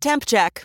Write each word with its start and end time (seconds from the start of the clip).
Temp 0.00 0.24
check. 0.26 0.64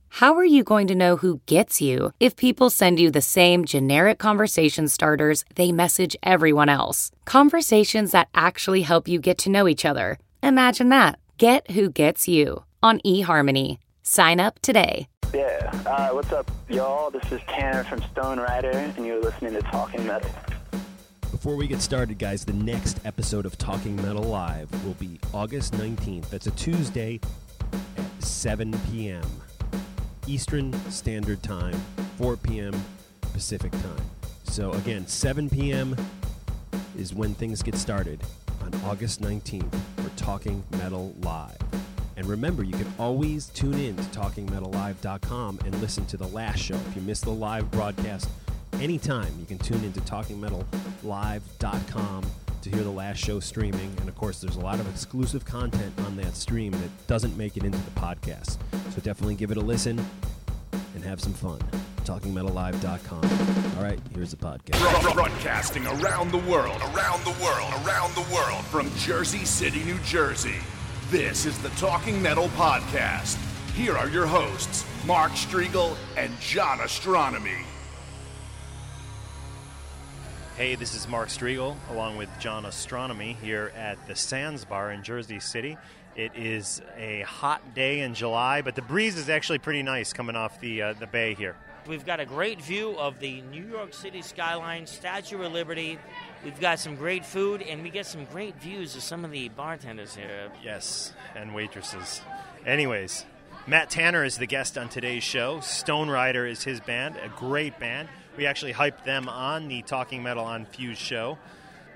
How 0.15 0.35
are 0.35 0.43
you 0.45 0.65
going 0.65 0.87
to 0.87 0.93
know 0.93 1.15
who 1.15 1.39
gets 1.45 1.79
you 1.79 2.11
if 2.19 2.35
people 2.35 2.69
send 2.69 2.99
you 2.99 3.09
the 3.09 3.21
same 3.21 3.63
generic 3.63 4.19
conversation 4.19 4.89
starters 4.89 5.45
they 5.55 5.71
message 5.71 6.17
everyone 6.21 6.67
else? 6.67 7.11
Conversations 7.23 8.11
that 8.11 8.27
actually 8.35 8.81
help 8.81 9.07
you 9.07 9.19
get 9.19 9.37
to 9.37 9.49
know 9.49 9.69
each 9.69 9.85
other. 9.85 10.19
Imagine 10.43 10.89
that. 10.89 11.17
Get 11.37 11.71
who 11.71 11.89
gets 11.89 12.27
you 12.27 12.65
on 12.83 12.99
eHarmony. 13.05 13.77
Sign 14.03 14.41
up 14.41 14.59
today. 14.59 15.07
Yeah. 15.33 15.71
Uh, 15.85 16.09
what's 16.09 16.33
up, 16.33 16.51
y'all? 16.67 17.09
This 17.09 17.31
is 17.31 17.39
Tanner 17.47 17.85
from 17.85 18.03
Stone 18.11 18.37
Rider, 18.41 18.71
and 18.71 19.05
you're 19.05 19.21
listening 19.21 19.53
to 19.53 19.61
Talking 19.61 20.05
Metal. 20.05 20.29
Before 21.31 21.55
we 21.55 21.67
get 21.67 21.81
started, 21.81 22.19
guys, 22.19 22.43
the 22.43 22.51
next 22.51 22.99
episode 23.05 23.45
of 23.45 23.57
Talking 23.57 23.95
Metal 23.95 24.23
Live 24.23 24.69
will 24.85 24.95
be 24.95 25.21
August 25.33 25.73
19th. 25.75 26.29
That's 26.29 26.47
a 26.47 26.51
Tuesday 26.51 27.21
at 27.97 28.23
7 28.23 28.77
p.m. 28.91 29.23
Eastern 30.31 30.73
Standard 30.89 31.43
Time, 31.43 31.77
4 32.17 32.37
p.m. 32.37 32.73
Pacific 33.33 33.73
Time. 33.73 34.09
So, 34.43 34.71
again, 34.71 35.05
7 35.05 35.49
p.m. 35.49 35.93
is 36.97 37.13
when 37.13 37.33
things 37.33 37.61
get 37.61 37.75
started 37.75 38.23
on 38.61 38.73
August 38.85 39.21
19th 39.21 39.75
for 39.97 40.07
Talking 40.15 40.63
Metal 40.77 41.13
Live. 41.19 41.57
And 42.15 42.25
remember, 42.27 42.63
you 42.63 42.71
can 42.71 42.87
always 42.97 43.47
tune 43.47 43.73
in 43.73 43.97
to 43.97 44.03
TalkingMetalLive.com 44.03 45.59
and 45.65 45.81
listen 45.81 46.05
to 46.05 46.15
the 46.15 46.27
last 46.27 46.59
show. 46.59 46.75
If 46.75 46.95
you 46.95 47.01
missed 47.01 47.25
the 47.25 47.31
live 47.31 47.69
broadcast 47.69 48.29
anytime, 48.75 49.37
you 49.37 49.45
can 49.45 49.57
tune 49.57 49.83
into 49.83 49.99
TalkingMetalLive.com 49.99 52.23
to 52.61 52.69
hear 52.69 52.83
the 52.83 52.89
last 52.91 53.17
show 53.17 53.39
streaming. 53.39 53.93
And 53.99 54.09
of 54.09 54.15
course, 54.15 54.39
there's 54.41 54.55
a 54.55 54.61
lot 54.61 54.79
of 54.79 54.89
exclusive 54.89 55.45
content 55.45 55.93
on 56.05 56.15
that 56.17 56.35
stream 56.35 56.71
that 56.71 57.07
doesn't 57.07 57.35
make 57.37 57.57
it 57.57 57.63
into 57.63 57.77
the 57.79 57.91
podcast. 57.91 58.57
So 58.93 59.01
definitely 59.01 59.35
give 59.35 59.51
it 59.51 59.57
a 59.57 59.61
listen 59.61 60.03
and 60.95 61.03
have 61.03 61.19
some 61.21 61.33
fun. 61.33 61.59
TalkingMetalLive.com. 62.03 63.77
All 63.77 63.83
right, 63.83 63.99
here's 64.13 64.31
the 64.31 64.37
podcast. 64.37 65.13
Broadcasting 65.13 65.85
around 65.87 66.31
the 66.31 66.39
world, 66.39 66.81
around 66.81 67.23
the 67.23 67.35
world, 67.43 67.73
around 67.85 68.13
the 68.15 68.33
world 68.33 68.63
from 68.65 68.91
Jersey 68.97 69.45
City, 69.45 69.83
New 69.83 69.99
Jersey. 69.99 70.55
This 71.09 71.45
is 71.45 71.57
the 71.59 71.69
Talking 71.71 72.21
Metal 72.21 72.47
Podcast. 72.49 73.37
Here 73.73 73.97
are 73.97 74.09
your 74.09 74.25
hosts, 74.25 74.85
Mark 75.05 75.31
Strigl 75.33 75.95
and 76.17 76.31
John 76.39 76.79
Ostronomy. 76.79 77.65
Hey, 80.61 80.75
this 80.75 80.93
is 80.93 81.07
Mark 81.07 81.29
Strigl 81.29 81.75
along 81.89 82.17
with 82.17 82.29
John 82.39 82.65
Ostronomy 82.65 83.35
here 83.37 83.73
at 83.75 83.97
the 84.07 84.15
Sands 84.15 84.63
Bar 84.63 84.91
in 84.91 85.01
Jersey 85.01 85.39
City. 85.39 85.75
It 86.15 86.33
is 86.35 86.83
a 86.95 87.21
hot 87.21 87.73
day 87.73 88.01
in 88.01 88.13
July, 88.13 88.61
but 88.61 88.75
the 88.75 88.83
breeze 88.83 89.17
is 89.17 89.27
actually 89.27 89.57
pretty 89.57 89.81
nice 89.81 90.13
coming 90.13 90.35
off 90.35 90.61
the 90.61 90.83
uh, 90.83 90.93
the 90.93 91.07
bay 91.07 91.33
here. 91.33 91.55
We've 91.87 92.05
got 92.05 92.19
a 92.19 92.27
great 92.27 92.61
view 92.61 92.95
of 92.99 93.19
the 93.19 93.41
New 93.41 93.65
York 93.65 93.95
City 93.95 94.21
skyline, 94.21 94.85
Statue 94.85 95.41
of 95.41 95.51
Liberty. 95.51 95.97
We've 96.45 96.59
got 96.59 96.77
some 96.77 96.95
great 96.95 97.25
food, 97.25 97.63
and 97.63 97.81
we 97.81 97.89
get 97.89 98.05
some 98.05 98.25
great 98.25 98.55
views 98.61 98.95
of 98.95 99.01
some 99.01 99.25
of 99.25 99.31
the 99.31 99.49
bartenders 99.49 100.13
here. 100.13 100.51
Yes, 100.63 101.11
and 101.35 101.55
waitresses. 101.55 102.21
Anyways, 102.67 103.25
Matt 103.65 103.89
Tanner 103.89 104.23
is 104.23 104.37
the 104.37 104.45
guest 104.45 104.77
on 104.77 104.89
today's 104.89 105.23
show. 105.23 105.59
Stone 105.61 106.11
Rider 106.11 106.45
is 106.45 106.63
his 106.63 106.79
band, 106.79 107.15
a 107.15 107.29
great 107.29 107.79
band. 107.79 108.09
We 108.37 108.45
actually 108.45 108.73
hyped 108.73 109.03
them 109.03 109.27
on 109.27 109.67
the 109.67 109.81
Talking 109.81 110.23
Metal 110.23 110.45
on 110.45 110.65
Fuse 110.65 110.97
show. 110.97 111.37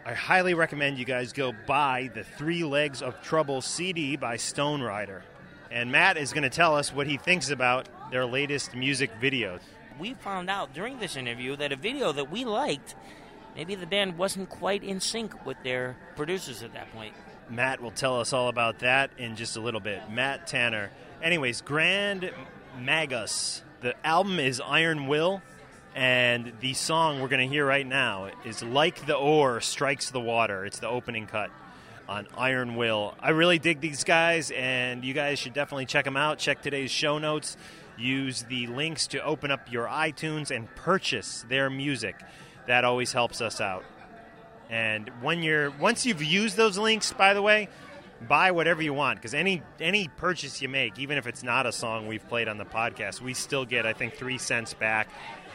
I 0.05 0.13
highly 0.13 0.53
recommend 0.53 0.97
you 0.97 1.05
guys 1.05 1.31
go 1.31 1.53
buy 1.65 2.11
the 2.13 2.23
Three 2.23 2.63
Legs 2.63 3.01
of 3.01 3.21
Trouble 3.21 3.61
CD 3.61 4.17
by 4.17 4.35
Stone 4.35 4.81
Rider. 4.81 5.23
And 5.71 5.91
Matt 5.91 6.17
is 6.17 6.33
going 6.33 6.43
to 6.43 6.49
tell 6.49 6.75
us 6.75 6.93
what 6.93 7.07
he 7.07 7.17
thinks 7.17 7.49
about 7.49 7.87
their 8.11 8.25
latest 8.25 8.75
music 8.75 9.11
video. 9.19 9.59
We 9.97 10.13
found 10.13 10.49
out 10.49 10.73
during 10.73 10.99
this 10.99 11.15
interview 11.15 11.55
that 11.55 11.71
a 11.71 11.77
video 11.77 12.11
that 12.11 12.29
we 12.29 12.43
liked, 12.43 12.95
maybe 13.55 13.75
the 13.75 13.87
band 13.87 14.17
wasn't 14.17 14.49
quite 14.49 14.83
in 14.83 14.99
sync 14.99 15.45
with 15.45 15.57
their 15.63 15.95
producers 16.17 16.61
at 16.63 16.73
that 16.73 16.91
point. 16.93 17.13
Matt 17.49 17.81
will 17.81 17.91
tell 17.91 18.19
us 18.19 18.33
all 18.33 18.49
about 18.49 18.79
that 18.79 19.11
in 19.17 19.37
just 19.37 19.55
a 19.55 19.61
little 19.61 19.79
bit. 19.79 20.01
Matt 20.11 20.47
Tanner. 20.47 20.91
Anyways, 21.23 21.61
Grand 21.61 22.29
Magus. 22.79 23.63
The 23.81 23.95
album 24.05 24.39
is 24.39 24.61
Iron 24.61 25.07
Will, 25.07 25.41
and 25.95 26.51
the 26.59 26.73
song 26.73 27.21
we're 27.21 27.29
going 27.29 27.47
to 27.47 27.51
hear 27.51 27.65
right 27.65 27.87
now 27.87 28.29
is 28.43 28.61
Like 28.61 29.05
the 29.05 29.15
Oar 29.15 29.61
Strikes 29.61 30.11
the 30.11 30.19
Water. 30.19 30.65
It's 30.65 30.79
the 30.79 30.89
opening 30.89 31.25
cut 31.25 31.51
on 32.09 32.27
Iron 32.37 32.75
Will. 32.75 33.15
I 33.21 33.29
really 33.29 33.59
dig 33.59 33.79
these 33.79 34.03
guys, 34.03 34.51
and 34.51 35.05
you 35.05 35.13
guys 35.13 35.39
should 35.39 35.53
definitely 35.53 35.85
check 35.85 36.03
them 36.03 36.17
out. 36.17 36.37
Check 36.37 36.61
today's 36.61 36.91
show 36.91 37.17
notes. 37.17 37.55
Use 37.97 38.43
the 38.43 38.67
links 38.67 39.07
to 39.07 39.23
open 39.23 39.51
up 39.51 39.71
your 39.71 39.87
iTunes 39.87 40.53
and 40.53 40.67
purchase 40.75 41.45
their 41.47 41.69
music. 41.69 42.19
That 42.67 42.83
always 42.83 43.13
helps 43.13 43.39
us 43.39 43.61
out. 43.61 43.85
And 44.69 45.09
when 45.21 45.43
you're 45.43 45.71
once 45.71 46.05
you've 46.05 46.23
used 46.23 46.57
those 46.57 46.77
links, 46.77 47.13
by 47.13 47.33
the 47.33 47.41
way, 47.41 47.69
buy 48.27 48.51
whatever 48.51 48.81
you 48.81 48.93
want 48.93 49.19
because 49.19 49.33
any 49.33 49.61
any 49.79 50.09
purchase 50.09 50.61
you 50.61 50.67
make, 50.67 50.99
even 50.99 51.17
if 51.17 51.25
it's 51.25 51.43
not 51.43 51.65
a 51.65 51.71
song 51.71 52.07
we've 52.07 52.27
played 52.27 52.49
on 52.49 52.57
the 52.57 52.65
podcast, 52.65 53.21
we 53.21 53.33
still 53.33 53.63
get 53.63 53.85
I 53.85 53.93
think 53.93 54.15
three 54.15 54.39
cents 54.39 54.73
back. 54.73 55.07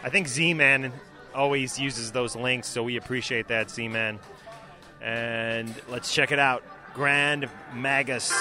I 0.03 0.11
think 0.11 0.29
Z 0.29 0.55
Man 0.55 0.93
always 1.35 1.79
uses 1.79 2.13
those 2.13 2.35
links, 2.35 2.69
so 2.69 2.83
we 2.83 2.97
appreciate 2.97 3.49
that 3.49 3.71
Z 3.71 3.89
Man. 3.89 4.19
And 5.01 5.75
let's 5.89 6.13
check 6.13 6.33
it 6.33 6.39
out. 6.39 6.63
Grand 6.95 7.49
Magus. 7.75 8.33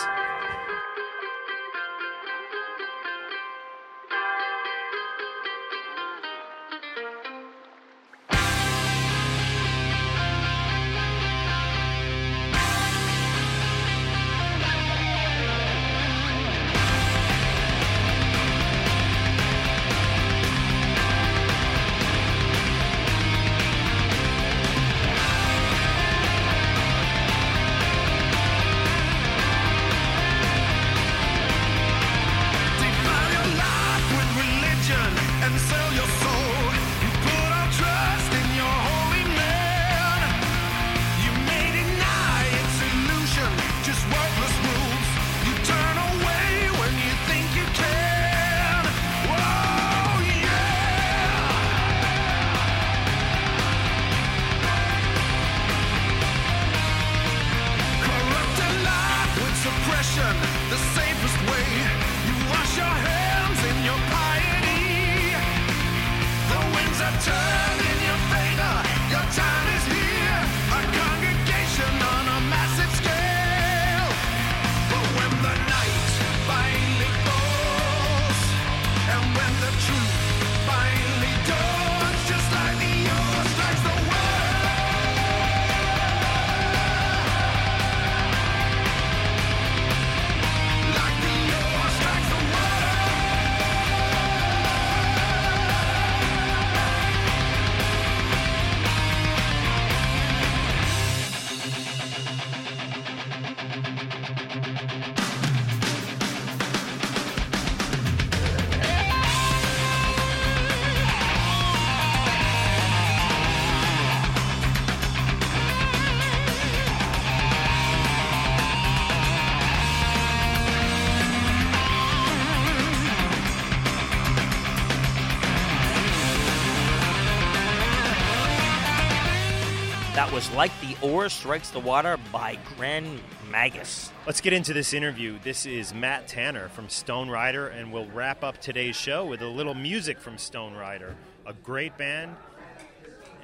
That 130.20 130.34
was 130.34 130.52
Like 130.52 130.74
the 130.82 130.98
Oar 131.02 131.30
Strikes 131.30 131.70
the 131.70 131.80
Water 131.80 132.18
by 132.30 132.60
Grand 132.76 133.22
Magus. 133.50 134.12
Let's 134.26 134.42
get 134.42 134.52
into 134.52 134.74
this 134.74 134.94
interview. 134.94 135.40
This 135.46 135.66
is 135.66 135.94
Matt 135.94 136.28
Tanner 136.28 136.68
from 136.68 136.90
Stone 136.90 137.30
Rider, 137.30 137.70
and 137.70 137.94
we'll 137.94 138.08
wrap 138.08 138.44
up 138.44 138.58
today's 138.60 138.98
show 138.98 139.26
with 139.26 139.42
a 139.42 139.48
little 139.48 139.76
music 139.76 140.20
from 140.20 140.38
Stone 140.38 140.74
Rider, 140.74 141.16
a 141.46 141.54
great 141.54 141.98
band. 141.98 142.36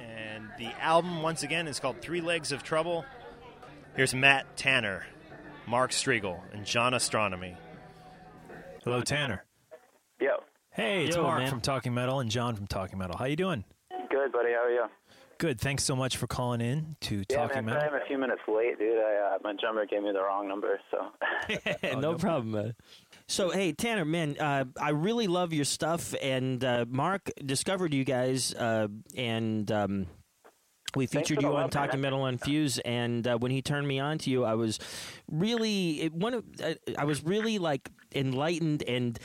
And 0.06 0.50
the 0.58 0.68
album, 0.78 1.22
once 1.22 1.42
again, 1.42 1.66
is 1.66 1.80
called 1.80 2.02
Three 2.02 2.20
Legs 2.20 2.52
of 2.52 2.62
Trouble. 2.62 3.06
Here's 3.94 4.14
Matt 4.14 4.58
Tanner, 4.58 5.06
Mark 5.66 5.92
Strigl, 5.92 6.40
and 6.52 6.66
John 6.66 6.92
Ostronomy. 6.92 7.56
Hello, 8.84 9.00
Tanner. 9.00 9.46
Yo. 10.20 10.42
Hey, 10.72 11.06
it's 11.06 11.16
Yo, 11.16 11.22
Mark 11.22 11.38
man. 11.38 11.48
from 11.48 11.62
Talking 11.62 11.94
Metal 11.94 12.20
and 12.20 12.30
John 12.30 12.54
from 12.54 12.66
Talking 12.66 12.98
Metal. 12.98 13.16
How 13.16 13.24
you 13.24 13.36
doing? 13.36 13.64
Good, 14.10 14.30
buddy. 14.30 14.50
How 14.52 14.64
are 14.64 14.70
you? 14.70 14.84
Good. 15.38 15.60
Thanks 15.60 15.84
so 15.84 15.94
much 15.94 16.16
for 16.16 16.26
calling 16.26 16.60
in 16.60 16.96
to 17.02 17.24
Yeah, 17.28 17.36
Talking 17.36 17.66
man. 17.66 17.74
Sorry 17.74 17.84
Metal. 17.84 17.96
I'm 17.96 18.02
a 18.02 18.06
few 18.06 18.18
minutes 18.18 18.40
late, 18.48 18.78
dude. 18.78 18.98
I, 18.98 19.34
uh, 19.34 19.38
my 19.44 19.52
drummer 19.60 19.84
gave 19.84 20.02
me 20.02 20.12
the 20.12 20.22
wrong 20.22 20.48
number, 20.48 20.80
so. 20.90 21.08
Oh, 21.96 22.00
no, 22.00 22.14
problem, 22.14 22.52
man. 22.52 22.74
So, 23.28 23.50
hey, 23.50 23.72
Tanner, 23.72 24.04
man, 24.04 24.36
uh, 24.38 24.64
I 24.80 24.90
really 24.90 25.26
love 25.26 25.52
your 25.52 25.64
stuff. 25.64 26.14
And 26.22 26.64
uh, 26.64 26.86
Mark 26.88 27.30
discovered 27.44 27.92
you 27.92 28.04
guys, 28.04 28.54
uh, 28.54 28.88
and 29.16 29.70
um, 29.70 30.06
we 30.94 31.06
featured 31.06 31.42
you 31.42 31.48
on 31.48 31.54
love. 31.54 31.70
Talking 31.70 32.00
Metal 32.00 32.22
on 32.22 32.38
Fuse. 32.38 32.78
And 32.78 33.26
uh, 33.26 33.36
when 33.36 33.50
he 33.50 33.62
turned 33.62 33.86
me 33.86 33.98
on 34.00 34.18
to 34.18 34.30
you, 34.30 34.44
I 34.44 34.54
was 34.54 34.78
really 35.30 36.02
it, 36.02 36.14
one 36.14 36.34
of 36.34 36.44
uh, 36.62 36.74
I 36.96 37.04
was 37.04 37.22
really 37.22 37.58
like 37.58 37.90
enlightened 38.14 38.82
and 38.84 39.18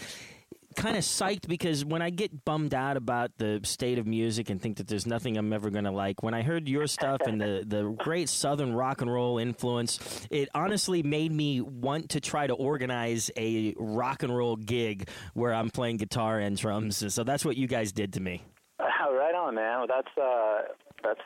kind 0.75 0.97
of 0.97 1.03
psyched 1.03 1.47
because 1.47 1.83
when 1.83 2.01
I 2.01 2.09
get 2.09 2.45
bummed 2.45 2.73
out 2.73 2.97
about 2.97 3.31
the 3.38 3.59
state 3.63 3.97
of 3.97 4.07
music 4.07 4.50
and 4.50 4.62
think 4.62 4.77
that 4.77 4.88
there's 4.88 5.06
nothing 5.06 5.38
I'm 5.38 5.51
ever 5.53 5.69
going 5.69 5.85
to 5.85 5.91
like, 5.91 6.23
when 6.23 6.33
I 6.33 6.41
heard 6.41 6.68
your 6.68 6.88
stuff 6.88 7.21
and 7.25 7.39
the, 7.39 7.63
the 7.65 7.95
great 7.97 8.29
Southern 8.29 8.73
rock 8.73 9.01
and 9.01 9.12
roll 9.12 9.38
influence, 9.38 10.27
it 10.29 10.50
honestly 10.53 11.03
made 11.03 11.31
me 11.31 11.62
want 11.62 12.09
to 12.09 12.21
try 12.21 12.47
to 12.47 12.53
organize 12.53 13.31
a 13.38 13.73
rock 13.77 14.23
and 14.23 14.35
roll 14.35 14.56
gig 14.56 15.09
where 15.33 15.53
I'm 15.53 15.69
playing 15.69 15.97
guitar 15.97 16.39
and 16.39 16.57
drums. 16.57 17.13
So 17.13 17.23
that's 17.23 17.45
what 17.45 17.57
you 17.57 17.68
guys 17.68 17.91
did 17.91 18.13
to 18.13 18.19
me. 18.19 18.44
right 19.21 19.35
on, 19.35 19.56
man. 19.56 19.79
Well, 19.79 19.88
that's 19.88 20.18
uh, 20.18 20.73
that's 21.03 21.21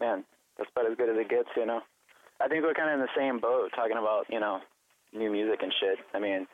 man, 0.00 0.24
that's 0.56 0.70
about 0.74 0.90
as 0.90 0.96
good 0.96 1.08
as 1.08 1.16
it 1.16 1.28
gets, 1.28 1.48
you 1.56 1.66
know. 1.66 1.80
I 2.40 2.48
think 2.48 2.62
we're 2.62 2.74
kind 2.74 2.90
of 2.90 3.00
in 3.00 3.06
the 3.06 3.16
same 3.16 3.40
boat, 3.40 3.70
talking 3.74 3.96
about 3.96 4.26
you 4.30 4.40
know, 4.40 4.60
new 5.12 5.30
music 5.30 5.60
and 5.62 5.72
shit. 5.80 5.98
I 6.14 6.18
mean, 6.18 6.46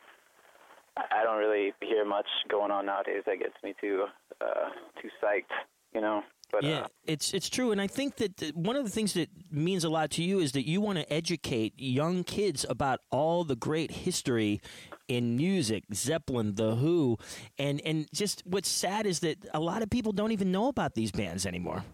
I 0.97 1.25
don't 1.25 1.39
really 1.39 1.73
hear 1.81 2.05
much 2.05 2.27
going 2.49 2.71
on 2.71 2.87
nowadays 2.87 3.23
that 3.27 3.39
gets 3.39 3.55
me 3.63 3.75
too 3.81 4.05
uh, 4.41 4.69
too 5.01 5.09
psyched, 5.23 5.51
you 5.93 6.01
know. 6.01 6.23
But 6.53 6.63
yeah, 6.63 6.83
uh, 6.83 6.89
it's 7.05 7.35
it's 7.35 7.49
true, 7.49 7.73
and 7.73 7.81
I 7.81 7.89
think 7.89 8.17
that 8.17 8.37
th- 8.37 8.55
one 8.55 8.77
of 8.77 8.85
the 8.85 8.91
things 8.91 9.15
that 9.15 9.29
means 9.51 9.83
a 9.83 9.89
lot 9.89 10.11
to 10.13 10.23
you 10.23 10.39
is 10.39 10.53
that 10.53 10.69
you 10.69 10.81
want 10.81 10.99
to 10.99 11.13
educate 11.13 11.75
young 11.77 12.23
kids 12.23 12.65
about 12.69 13.01
all 13.11 13.43
the 13.43 13.57
great 13.57 13.91
history 13.91 14.61
in 15.09 15.37
music, 15.37 15.85
Zeppelin, 15.93 16.55
The 16.55 16.77
Who, 16.77 17.19
and 17.59 17.81
and 17.85 18.07
just 18.13 18.43
what's 18.47 18.69
sad 18.69 19.07
is 19.07 19.21
that 19.21 19.39
a 19.53 19.61
lot 19.61 19.83
of 19.83 19.91
people 19.91 20.13
don't 20.13 20.31
even 20.31 20.53
know 20.53 20.69
about 20.69 20.95
these 20.95 21.11
bands 21.11 21.45
anymore. 21.45 21.85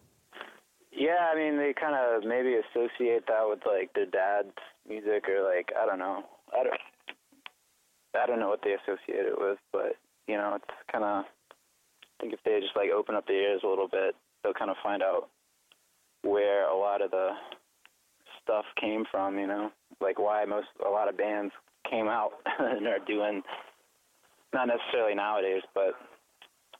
yeah, 0.93 1.31
I 1.33 1.37
mean, 1.37 1.57
they 1.57 1.73
kind 1.73 1.95
of 1.95 2.25
maybe 2.25 2.55
associate 2.55 3.27
that 3.29 3.49
with 3.49 3.61
like 3.67 3.95
their 3.95 4.07
dad's 4.07 4.55
music 4.87 5.27
or 5.29 5.43
like 5.43 5.71
I 5.81 5.87
don't 5.87 5.99
know. 5.99 6.25
I 6.53 6.65
don't. 6.65 6.81
I 8.15 8.27
don't 8.27 8.41
know 8.41 8.49
what 8.49 8.61
they 8.63 8.75
associate 8.75 9.27
it 9.27 9.39
with, 9.39 9.59
but 9.73 9.97
you 10.27 10.37
know, 10.37 10.57
it's 10.57 10.75
kind 10.91 11.05
of. 11.05 11.25
I 11.25 12.23
think 12.23 12.35
if 12.35 12.41
they 12.45 12.61
just 12.61 12.77
like 12.77 12.91
open 12.91 13.15
up 13.15 13.27
their 13.27 13.53
ears 13.53 13.63
a 13.65 13.69
little 13.69 13.89
bit, 13.89 14.15
they'll 14.43 14.53
kind 14.53 14.71
of 14.71 14.77
find 14.83 15.03
out 15.03 15.31
where 16.23 16.69
a 16.69 16.77
lot 16.77 17.01
of 17.01 17.11
the 17.11 17.31
stuff 18.43 18.67
came 18.79 19.05
from. 19.11 19.39
You 19.39 19.47
know, 19.47 19.71
like 20.01 20.19
why 20.19 20.45
most 20.45 20.69
a 20.87 20.91
lot 20.91 21.09
of 21.09 21.17
bands 21.17 21.53
came 21.89 22.09
out 22.09 22.33
and 22.59 22.87
are 22.87 22.99
doing. 23.07 23.43
Not 24.53 24.67
necessarily 24.67 25.15
nowadays, 25.15 25.63
but 25.75 25.95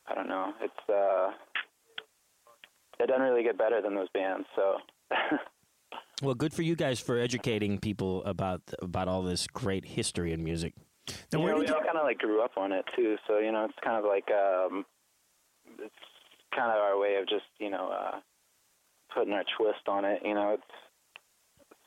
I 0.07 0.13
don't 0.13 0.27
know. 0.27 0.53
It's 0.61 0.89
uh, 0.89 1.31
it 2.99 3.07
doesn't 3.07 3.23
really 3.23 3.43
get 3.43 3.57
better 3.57 3.81
than 3.81 3.95
those 3.95 4.09
bands. 4.13 4.45
So 4.55 4.75
Well, 6.21 6.35
good 6.35 6.53
for 6.53 6.61
you 6.61 6.75
guys 6.75 6.99
for 6.99 7.17
educating 7.17 7.79
people 7.79 8.23
about 8.25 8.61
about 8.79 9.07
all 9.07 9.23
this 9.23 9.47
great 9.47 9.85
history 9.85 10.33
in 10.33 10.43
music. 10.43 10.75
Now, 11.31 11.39
you 11.39 11.45
where 11.45 11.53
know, 11.53 11.59
did 11.61 11.69
we 11.69 11.73
you, 11.73 11.79
all 11.79 11.85
kind 11.85 11.97
of 11.97 12.03
like 12.03 12.19
grew 12.19 12.41
up 12.41 12.57
on 12.57 12.71
it 12.71 12.85
too. 12.95 13.17
So 13.27 13.39
you 13.39 13.51
know, 13.51 13.65
it's 13.65 13.77
kind 13.83 13.97
of 13.97 14.05
like 14.05 14.29
um, 14.31 14.85
it's 15.79 15.93
kind 16.55 16.71
of 16.71 16.77
our 16.77 16.99
way 16.99 17.15
of 17.15 17.27
just 17.27 17.45
you 17.59 17.69
know 17.69 17.89
uh, 17.89 18.19
putting 19.13 19.33
our 19.33 19.43
twist 19.57 19.87
on 19.87 20.05
it. 20.05 20.21
You 20.23 20.33
know, 20.33 20.53
it's 20.53 20.63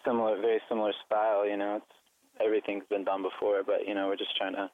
similar, 0.05 0.41
very 0.41 0.61
similar 0.69 0.93
style. 1.07 1.47
You 1.47 1.57
know, 1.57 1.77
it's 1.77 2.43
everything's 2.45 2.85
been 2.91 3.05
done 3.05 3.23
before, 3.23 3.63
but 3.65 3.87
you 3.87 3.95
know, 3.95 4.09
we're 4.09 4.17
just 4.17 4.37
trying 4.37 4.55
to 4.55 4.71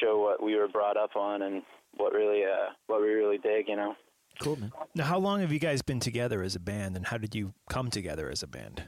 show 0.00 0.18
what 0.20 0.42
we 0.42 0.56
were 0.56 0.68
brought 0.68 0.96
up 0.96 1.16
on 1.16 1.42
and 1.42 1.62
what 1.96 2.12
really 2.12 2.44
uh 2.44 2.72
what 2.86 3.00
we 3.00 3.08
really 3.08 3.38
dig. 3.38 3.68
You 3.68 3.76
know. 3.76 3.94
Cool, 4.40 4.56
man. 4.56 4.70
now, 4.94 5.04
how 5.04 5.18
long 5.18 5.40
have 5.40 5.52
you 5.52 5.58
guys 5.58 5.82
been 5.82 5.98
together 5.98 6.42
as 6.42 6.54
a 6.54 6.60
band, 6.60 6.96
and 6.96 7.06
how 7.06 7.18
did 7.18 7.34
you 7.34 7.54
come 7.68 7.90
together 7.90 8.30
as 8.30 8.42
a 8.42 8.46
band? 8.46 8.84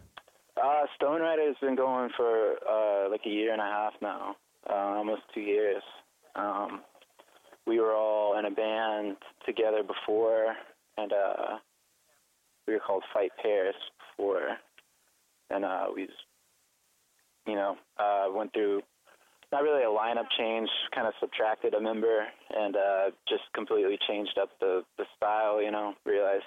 Uh, 0.62 0.83
Stone 0.97 1.21
Rider 1.23 1.47
has 1.47 1.57
been 1.61 1.76
going 1.76 2.11
for 2.17 2.57
uh, 2.69 3.09
like 3.11 3.23
a 3.25 3.31
year 3.31 3.52
and 3.52 3.62
a 3.62 3.64
half 3.64 3.95
now, 4.02 4.37
uh, 4.69 4.99
almost 4.99 5.23
two 5.35 5.40
years. 5.40 5.83
Um, 6.35 6.83
we 7.67 7.81
were 7.81 7.95
all 7.95 8.38
in 8.38 8.45
a 8.45 8.50
band 8.50 9.17
together 9.47 9.83
before, 9.83 10.55
and 10.99 11.12
uh, 11.12 11.59
we 12.67 12.75
were 12.75 12.81
called 12.81 13.05
Fight 13.14 13.31
Paris 13.43 13.76
before, 14.17 14.57
and 15.50 15.64
uh, 15.64 15.87
we, 15.95 16.09
you 17.47 17.55
know, 17.55 17.76
uh, 17.99 18.26
went 18.33 18.52
through 18.52 18.83
not 19.52 19.62
really 19.62 19.83
a 19.83 19.87
lineup 19.87 20.26
change, 20.38 20.69
kind 20.95 21.07
of 21.07 21.14
subtracted 21.21 21.75
a 21.75 21.81
member, 21.81 22.25
and 22.57 22.76
uh, 22.76 23.11
just 23.29 23.43
completely 23.55 23.99
changed 24.09 24.38
up 24.40 24.50
the 24.61 24.83
the 24.99 25.05
style. 25.17 25.62
You 25.62 25.71
know, 25.71 25.95
realized 26.05 26.45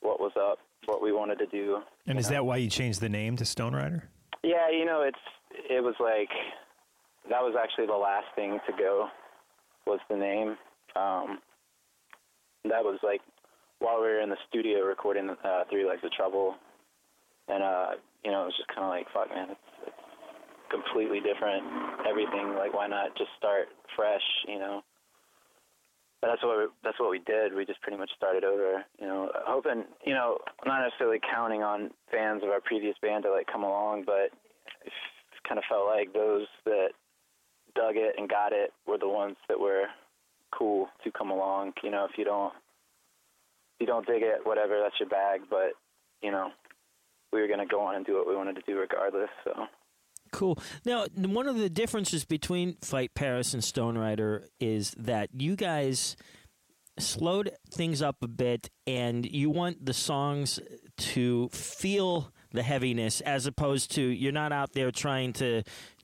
what 0.00 0.20
was 0.20 0.32
up, 0.36 0.58
what 0.86 1.02
we 1.02 1.12
wanted 1.12 1.38
to 1.38 1.46
do. 1.46 1.78
And 2.06 2.18
is 2.18 2.26
know. 2.26 2.36
that 2.36 2.46
why 2.46 2.56
you 2.56 2.68
changed 2.68 3.00
the 3.00 3.08
name 3.08 3.36
to 3.36 3.44
Stone 3.44 3.74
Rider? 3.74 4.08
Yeah, 4.42 4.70
you 4.70 4.84
know, 4.84 5.02
it's 5.02 5.18
it 5.70 5.82
was 5.82 5.94
like 6.00 6.30
that 7.30 7.40
was 7.40 7.54
actually 7.60 7.86
the 7.86 7.92
last 7.92 8.26
thing 8.34 8.58
to 8.66 8.72
go 8.76 9.08
was 9.86 10.00
the 10.08 10.16
name. 10.16 10.56
Um, 10.96 11.38
that 12.64 12.84
was 12.84 12.98
like 13.02 13.20
while 13.78 14.00
we 14.00 14.08
were 14.08 14.20
in 14.20 14.30
the 14.30 14.36
studio 14.48 14.80
recording 14.80 15.30
uh, 15.30 15.64
Three 15.70 15.86
Legs 15.86 16.02
of 16.04 16.12
Trouble, 16.12 16.54
and 17.48 17.62
uh, 17.62 17.90
you 18.24 18.30
know, 18.30 18.42
it 18.42 18.46
was 18.46 18.56
just 18.56 18.68
kind 18.68 18.84
of 18.84 18.90
like, 18.90 19.06
fuck, 19.12 19.28
man, 19.28 19.50
it's, 19.50 19.68
it's 19.86 19.96
completely 20.70 21.20
different. 21.20 21.62
Everything, 22.08 22.54
like, 22.56 22.72
why 22.72 22.86
not 22.86 23.16
just 23.16 23.30
start 23.38 23.68
fresh? 23.94 24.24
You 24.48 24.58
know. 24.58 24.82
But 26.24 26.30
that's 26.30 26.42
what 26.42 26.56
we, 26.56 26.64
that's 26.82 26.98
what 26.98 27.10
we 27.10 27.18
did. 27.18 27.54
We 27.54 27.66
just 27.66 27.82
pretty 27.82 27.98
much 27.98 28.08
started 28.16 28.44
over, 28.44 28.82
you 28.98 29.06
know, 29.06 29.30
hoping, 29.44 29.84
you 30.06 30.14
know, 30.14 30.38
not 30.64 30.80
necessarily 30.80 31.20
counting 31.20 31.62
on 31.62 31.90
fans 32.10 32.42
of 32.42 32.48
our 32.48 32.62
previous 32.62 32.96
band 33.02 33.24
to 33.24 33.30
like 33.30 33.46
come 33.46 33.62
along, 33.62 34.04
but 34.06 34.32
it 34.86 34.92
kind 35.46 35.58
of 35.58 35.64
felt 35.68 35.84
like 35.84 36.14
those 36.14 36.46
that 36.64 36.96
dug 37.74 37.96
it 37.96 38.14
and 38.16 38.26
got 38.26 38.54
it 38.54 38.72
were 38.86 38.96
the 38.96 39.06
ones 39.06 39.36
that 39.48 39.60
were 39.60 39.84
cool 40.50 40.88
to 41.04 41.12
come 41.12 41.30
along. 41.30 41.74
You 41.82 41.90
know, 41.90 42.06
if 42.10 42.16
you 42.16 42.24
don't 42.24 42.54
if 43.76 43.80
you 43.80 43.86
don't 43.86 44.06
dig 44.06 44.22
it, 44.22 44.40
whatever, 44.44 44.80
that's 44.82 44.98
your 44.98 45.10
bag. 45.10 45.42
But 45.50 45.76
you 46.22 46.30
know, 46.30 46.48
we 47.34 47.42
were 47.42 47.48
gonna 47.48 47.66
go 47.66 47.82
on 47.82 47.96
and 47.96 48.06
do 48.06 48.14
what 48.14 48.26
we 48.26 48.34
wanted 48.34 48.56
to 48.56 48.62
do 48.66 48.78
regardless. 48.78 49.28
So 49.44 49.52
Cool. 50.34 50.58
Now, 50.84 51.06
one 51.16 51.46
of 51.46 51.58
the 51.58 51.70
differences 51.70 52.24
between 52.24 52.76
Fight 52.80 53.14
Paris 53.14 53.54
and 53.54 53.62
Stone 53.62 53.96
Rider 53.96 54.48
is 54.58 54.92
that 54.98 55.28
you 55.38 55.54
guys 55.54 56.16
slowed 56.98 57.52
things 57.70 58.02
up 58.02 58.16
a 58.20 58.26
bit 58.26 58.68
and 58.84 59.24
you 59.24 59.48
want 59.48 59.86
the 59.86 59.92
songs 59.92 60.58
to 60.96 61.48
feel 61.50 62.32
the 62.50 62.64
heaviness 62.64 63.20
as 63.20 63.46
opposed 63.46 63.92
to 63.92 64.00
you're 64.00 64.32
not 64.32 64.50
out 64.52 64.72
there 64.72 64.90
trying 64.90 65.32
to 65.34 65.62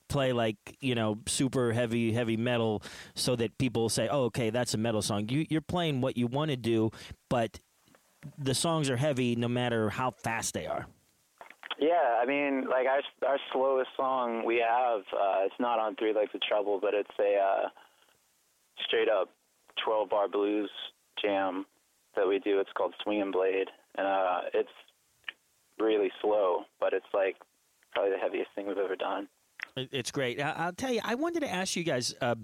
play 0.09 0.33
like 0.33 0.57
you 0.81 0.95
know 0.97 1.19
super 1.27 1.73
heavy 1.73 2.13
heavy 2.13 2.37
metal 2.37 2.83
so 3.15 3.37
that 3.37 3.57
people 3.59 3.89
say 3.89 4.09
oh 4.09 4.25
okay 4.25 4.51
that's 4.51 4.75
a 4.75 4.79
metal 4.79 5.01
song 5.01 5.29
you, 5.29 5.47
you're 5.49 5.61
playing 5.61 6.01
what 6.01 6.17
you 6.17 6.27
want 6.27 6.51
to 6.51 6.57
do 6.57 6.91
but 7.29 7.61
the 8.37 8.55
songs 8.55 8.91
are 8.91 8.97
heavy 8.97 9.37
no 9.37 9.47
matter 9.47 9.91
how 9.91 10.11
fast 10.11 10.55
they 10.55 10.67
are 10.67 10.87
Yeah, 11.81 12.21
I 12.23 12.27
mean, 12.27 12.67
like 12.69 12.87
our 12.87 13.01
our 13.27 13.39
slowest 13.53 13.89
song 13.97 14.45
we 14.45 14.57
have, 14.57 15.01
uh, 15.15 15.47
it's 15.47 15.55
not 15.59 15.79
on 15.79 15.97
Three 15.97 16.13
Legs 16.13 16.31
of 16.35 16.43
Trouble, 16.43 16.79
but 16.81 16.93
it's 16.93 17.09
a 17.19 17.39
uh, 17.39 17.69
straight 18.87 19.09
up 19.09 19.31
twelve 19.83 20.11
bar 20.11 20.29
blues 20.29 20.71
jam 21.21 21.65
that 22.17 22.29
we 22.29 22.39
do. 22.39 22.61
It's 22.61 22.71
called 22.77 22.95
Swingin' 23.03 23.33
Blade, 23.33 23.69
and 23.97 24.07
uh, 24.07 24.41
it's 24.53 24.69
really 25.79 26.11
slow, 26.21 26.65
but 26.79 26.93
it's 26.93 27.07
like 27.15 27.37
probably 27.93 28.13
the 28.13 28.19
heaviest 28.19 28.51
thing 28.55 28.67
we've 28.67 28.77
ever 28.77 28.97
done. 28.97 29.27
It- 29.77 29.89
It's 29.93 30.11
great. 30.11 30.41
I- 30.41 30.53
I'll 30.53 30.73
tell 30.73 30.93
you, 30.93 31.01
I 31.05 31.15
wanted 31.15 31.41
to 31.41 31.51
ask 31.51 31.77
you 31.77 31.85
guys 31.85 32.15
uh, 32.21 32.35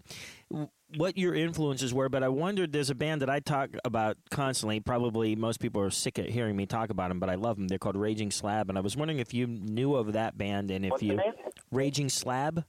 what 0.97 1.16
your 1.18 1.35
influences 1.35 1.92
were, 1.92 2.09
but 2.09 2.23
I 2.23 2.28
wondered 2.28 2.73
there's 2.73 2.90
a 2.90 2.95
band 2.95 3.21
that 3.23 3.30
I 3.30 3.40
talk 3.40 3.71
about 3.85 4.16
constantly. 4.30 4.80
Probably 4.80 5.35
most 5.35 5.61
people 5.61 5.83
are 5.83 5.90
sick 5.90 6.18
of 6.18 6.26
hearing 6.26 6.56
me 6.56 6.66
talk 6.66 6.90
about 6.90 7.09
them, 7.09 7.18
but 7.18 7.28
I 7.28 7.35
love 7.35 7.56
them. 7.56 7.68
They're 7.68 7.78
called 7.78 7.97
Raging 7.97 8.30
Slab, 8.30 8.68
and 8.68 8.78
I 8.78 8.80
was 8.80 8.97
wondering 8.97 9.18
if 9.18 9.35
you 9.35 9.47
knew 9.47 9.95
of 9.97 10.12
that 10.12 10.38
band 10.38 10.71
and 10.71 10.85
if 10.85 10.92
What's 10.92 11.00
the 11.00 11.06
you 11.09 11.16
name? 11.16 11.33
Raging 11.73 12.09
Slab. 12.09 12.64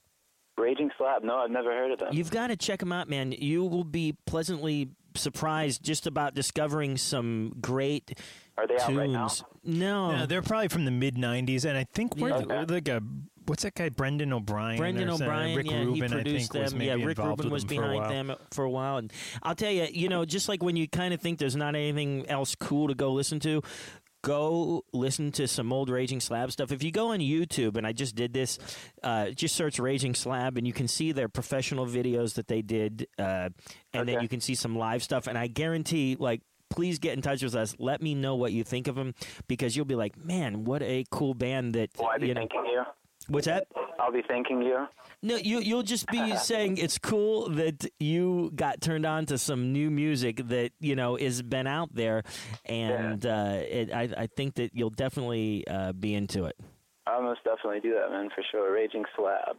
Raging 0.58 0.90
Slab. 0.98 1.24
No, 1.24 1.38
I've 1.38 1.52
never 1.52 1.70
heard 1.72 1.92
of 1.92 2.00
them. 2.00 2.10
You've 2.12 2.32
got 2.32 2.48
to 2.48 2.56
check 2.58 2.80
them 2.80 2.92
out, 2.92 3.08
man. 3.08 3.32
You 3.32 3.64
will 3.64 3.84
be 3.84 4.16
pleasantly 4.26 4.90
surprised 5.14 5.84
just 5.84 6.08
about 6.08 6.34
discovering 6.34 6.98
some 6.98 7.54
great 7.62 8.18
Are 8.58 8.66
they 8.68 8.76
out 8.76 8.88
tunes. 8.88 8.98
right 8.98 9.10
now? 9.10 9.30
No, 9.64 10.12
No, 10.18 10.26
they're 10.26 10.42
probably 10.42 10.68
from 10.70 10.86
the 10.86 10.92
mid 10.92 11.16
'90s, 11.16 11.64
and 11.66 11.78
I 11.78 11.84
think 11.84 12.16
we're 12.18 12.30
Yeah. 12.30 12.36
Okay. 12.38 12.66
like 12.66 12.88
a 12.88 13.02
what's 13.48 13.64
that 13.64 13.74
guy 13.76 13.90
Brendan 13.90 14.34
O'Brien? 14.34 14.78
Brendan? 14.78 15.10
O'Brien, 15.10 15.56
Rick 15.56 15.72
yeah, 15.72 15.80
Rubin, 15.80 15.96
he 15.96 16.04
I 16.04 16.08
produced 16.08 16.52
think, 16.52 16.64
was 16.64 16.72
them. 16.72 16.80
maybe 16.80 17.00
yeah, 17.00 17.06
Rick 17.06 17.18
Rubin 17.18 17.50
was 17.50 17.66
them 17.66 17.78
for 17.78 17.84
a 17.86 17.92
behind 17.94 18.30
them 18.30 18.38
for 18.52 18.66
a 18.66 18.70
while. 18.70 18.98
And 18.98 19.12
I'll 19.44 19.56
tell 19.56 19.72
you, 19.72 19.88
you 19.92 20.10
know, 20.10 20.26
just 20.26 20.48
like 20.50 20.62
when 20.62 20.76
you 20.76 20.88
kind 20.88 21.14
of 21.14 21.22
think 21.22 21.40
there's 21.40 21.56
not 21.56 21.76
anything 21.76 22.28
else 22.30 22.56
cool 22.56 22.88
to 22.90 22.94
go 22.96 23.12
listen 23.14 23.40
to, 23.42 23.62
go 24.24 24.84
listen 24.92 25.32
to 25.32 25.48
some 25.48 25.72
old 25.72 25.90
Raging 25.90 26.20
Slab 26.20 26.52
stuff. 26.52 26.72
If 26.72 26.84
you 26.84 26.92
go 26.92 27.14
on 27.14 27.20
YouTube, 27.20 27.78
and 27.78 27.88
I 27.88 27.94
just 27.94 28.16
did 28.16 28.34
this, 28.34 28.60
uh, 29.04 29.30
just 29.30 29.56
search 29.56 29.80
Raging 29.80 30.16
Slab, 30.16 30.58
and 30.58 30.68
you 30.68 30.74
can 30.74 30.88
see 30.88 31.12
their 31.14 31.30
professional 31.30 31.86
videos 31.86 32.34
that 32.34 32.48
they 32.48 32.62
did, 32.62 33.08
uh, 33.18 33.50
and 33.94 34.10
then 34.10 34.22
you 34.22 34.28
can 34.28 34.42
see 34.42 34.56
some 34.56 34.78
live 34.78 35.02
stuff. 35.04 35.28
And 35.28 35.38
I 35.38 35.48
guarantee, 35.48 36.16
like. 36.20 36.42
Please 36.70 37.00
get 37.00 37.14
in 37.14 37.22
touch 37.22 37.42
with 37.42 37.56
us. 37.56 37.74
Let 37.80 38.02
me 38.02 38.14
know 38.14 38.36
what 38.36 38.52
you 38.52 38.66
think 38.66 38.90
of 38.90 38.96
them 38.96 39.16
because 39.48 39.78
you'll 39.78 39.86
be 39.86 39.96
like, 39.96 40.18
"Man, 40.18 40.66
what 40.66 40.84
a 40.84 41.06
cool 41.10 41.34
band!" 41.34 41.76
That 41.76 41.92
Will 41.98 42.08
I 42.08 42.18
be 42.18 42.28
you 42.28 42.34
know. 42.34 42.42
thanking 42.42 42.66
you? 42.66 42.84
What's 43.30 43.48
that? 43.48 43.68
I'll 44.00 44.12
be 44.12 44.22
thanking 44.28 44.62
you. 44.62 44.88
No, 45.22 45.36
you 45.36 45.60
you'll 45.60 45.84
just 45.84 46.08
be 46.08 46.36
saying 46.38 46.78
it's 46.78 46.98
cool 46.98 47.50
that 47.50 47.86
you 48.00 48.52
got 48.56 48.82
turned 48.82 49.06
on 49.06 49.26
to 49.28 49.38
some 49.38 49.74
new 49.74 49.90
music 49.90 50.48
that 50.48 50.72
you 50.80 50.96
know 50.96 51.16
has 51.18 51.42
been 51.42 51.68
out 51.68 51.90
there, 51.94 52.24
and 52.66 53.26
uh, 53.26 53.60
it, 53.62 53.92
I 53.94 54.10
I 54.18 54.28
think 54.28 54.56
that 54.56 54.72
you'll 54.74 54.92
definitely 54.92 55.68
uh, 55.68 55.94
be 55.94 56.14
into 56.14 56.46
it. 56.46 56.56
I'll 57.08 57.22
most 57.22 57.44
definitely 57.44 57.80
do 57.80 57.94
that, 57.96 58.12
man, 58.12 58.30
for 58.36 58.44
sure. 58.52 58.72
Raging 58.74 59.06
Slab. 59.16 59.58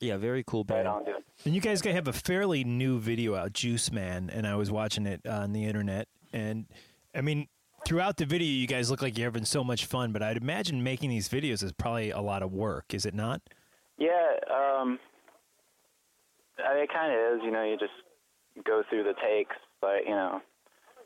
Yeah, 0.00 0.16
very 0.16 0.42
cool 0.46 0.60
Right 0.60 0.76
band. 0.84 0.88
on, 0.88 1.04
dude. 1.04 1.14
And 1.44 1.54
you 1.54 1.60
guys 1.60 1.82
have 1.82 2.08
a 2.08 2.12
fairly 2.12 2.64
new 2.64 2.98
video 3.00 3.34
out, 3.34 3.52
Juice 3.52 3.90
Man, 3.92 4.30
and 4.32 4.46
I 4.46 4.54
was 4.56 4.70
watching 4.70 5.06
it 5.06 5.26
on 5.26 5.52
the 5.52 5.64
internet. 5.64 6.08
And 6.32 6.66
I 7.14 7.20
mean, 7.20 7.48
throughout 7.84 8.16
the 8.16 8.26
video, 8.26 8.48
you 8.48 8.66
guys 8.66 8.90
look 8.90 9.02
like 9.02 9.16
you're 9.18 9.28
having 9.28 9.44
so 9.44 9.64
much 9.64 9.86
fun, 9.86 10.12
but 10.12 10.22
I'd 10.22 10.36
imagine 10.36 10.82
making 10.82 11.10
these 11.10 11.28
videos 11.28 11.62
is 11.62 11.72
probably 11.72 12.10
a 12.10 12.20
lot 12.20 12.42
of 12.42 12.52
work, 12.52 12.94
is 12.94 13.06
it 13.06 13.14
not? 13.14 13.40
Yeah, 13.98 14.08
um, 14.50 14.98
I 16.58 16.74
mean, 16.74 16.84
it 16.84 16.92
kind 16.92 17.12
of 17.12 17.18
is. 17.36 17.44
You 17.44 17.50
know, 17.50 17.64
you 17.64 17.76
just 17.76 17.92
go 18.64 18.82
through 18.88 19.04
the 19.04 19.14
takes, 19.22 19.56
but 19.80 20.04
you 20.04 20.14
know, 20.14 20.40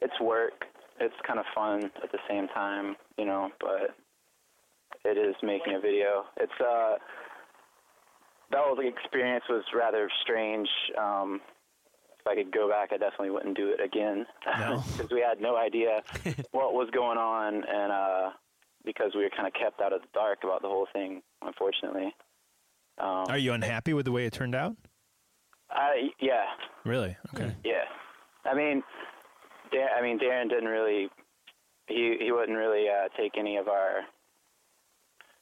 it's 0.00 0.18
work. 0.20 0.64
It's 1.00 1.14
kind 1.26 1.38
of 1.38 1.44
fun 1.54 1.90
at 2.02 2.12
the 2.12 2.18
same 2.28 2.48
time, 2.48 2.96
you 3.18 3.24
know. 3.24 3.50
But 3.60 3.96
it 5.04 5.18
is 5.18 5.34
making 5.42 5.74
a 5.74 5.80
video. 5.80 6.24
It's 6.36 6.52
uh, 6.60 6.94
that 8.50 8.60
whole 8.60 8.78
experience 8.78 9.44
was 9.48 9.64
rather 9.74 10.08
strange. 10.22 10.68
Um, 10.98 11.40
if 12.24 12.30
I 12.30 12.34
could 12.34 12.52
go 12.52 12.68
back, 12.68 12.90
I 12.92 12.96
definitely 12.96 13.30
wouldn't 13.30 13.56
do 13.56 13.68
it 13.70 13.80
again 13.84 14.26
No. 14.58 14.82
because 14.96 15.10
we 15.12 15.20
had 15.20 15.40
no 15.40 15.56
idea 15.56 16.02
what 16.52 16.72
was 16.74 16.88
going 16.92 17.18
on, 17.18 17.54
and 17.68 17.92
uh, 17.92 18.30
because 18.84 19.12
we 19.14 19.22
were 19.22 19.30
kind 19.30 19.46
of 19.46 19.52
kept 19.54 19.80
out 19.80 19.92
of 19.92 20.00
the 20.00 20.08
dark 20.14 20.38
about 20.42 20.62
the 20.62 20.68
whole 20.68 20.86
thing, 20.92 21.22
unfortunately. 21.42 22.14
Um, 22.98 23.26
Are 23.28 23.38
you 23.38 23.52
unhappy 23.52 23.92
with 23.92 24.04
the 24.06 24.12
way 24.12 24.24
it 24.24 24.32
turned 24.32 24.54
out? 24.54 24.76
I 25.70 26.08
yeah, 26.20 26.44
Really? 26.84 27.16
Okay. 27.34 27.54
yeah. 27.64 27.84
I 28.44 28.54
mean, 28.54 28.82
Dan, 29.72 29.88
I 29.98 30.02
mean 30.02 30.18
Darren 30.18 30.48
didn't 30.48 30.68
really. 30.68 31.08
He 31.88 32.16
he 32.20 32.30
wouldn't 32.32 32.56
really 32.56 32.86
uh, 32.88 33.08
take 33.16 33.32
any 33.38 33.56
of 33.56 33.68
our 33.68 34.00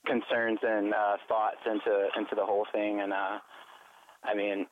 concerns 0.07 0.59
and 0.62 0.95
uh, 0.95 1.17
thoughts 1.29 1.59
into 1.67 2.09
into 2.17 2.35
the 2.35 2.45
whole 2.47 2.67
thing, 2.73 3.01
and 3.01 3.12
uh, 3.12 3.39
I 4.25 4.35
mean, 4.35 4.67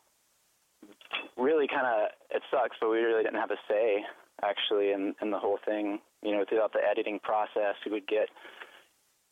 really 1.36 1.66
kind 1.68 1.86
of 1.86 2.10
it 2.30 2.42
sucks, 2.50 2.76
but 2.80 2.90
we 2.90 2.98
really 2.98 3.22
didn't 3.22 3.40
have 3.40 3.50
a 3.50 3.60
say 3.68 4.04
actually 4.42 4.92
in 4.92 5.14
in 5.22 5.30
the 5.30 5.38
whole 5.38 5.58
thing. 5.64 6.00
You 6.22 6.32
know, 6.32 6.44
throughout 6.48 6.72
the 6.72 6.80
editing 6.88 7.18
process, 7.20 7.76
we 7.84 7.92
would 7.92 8.06
get, 8.06 8.28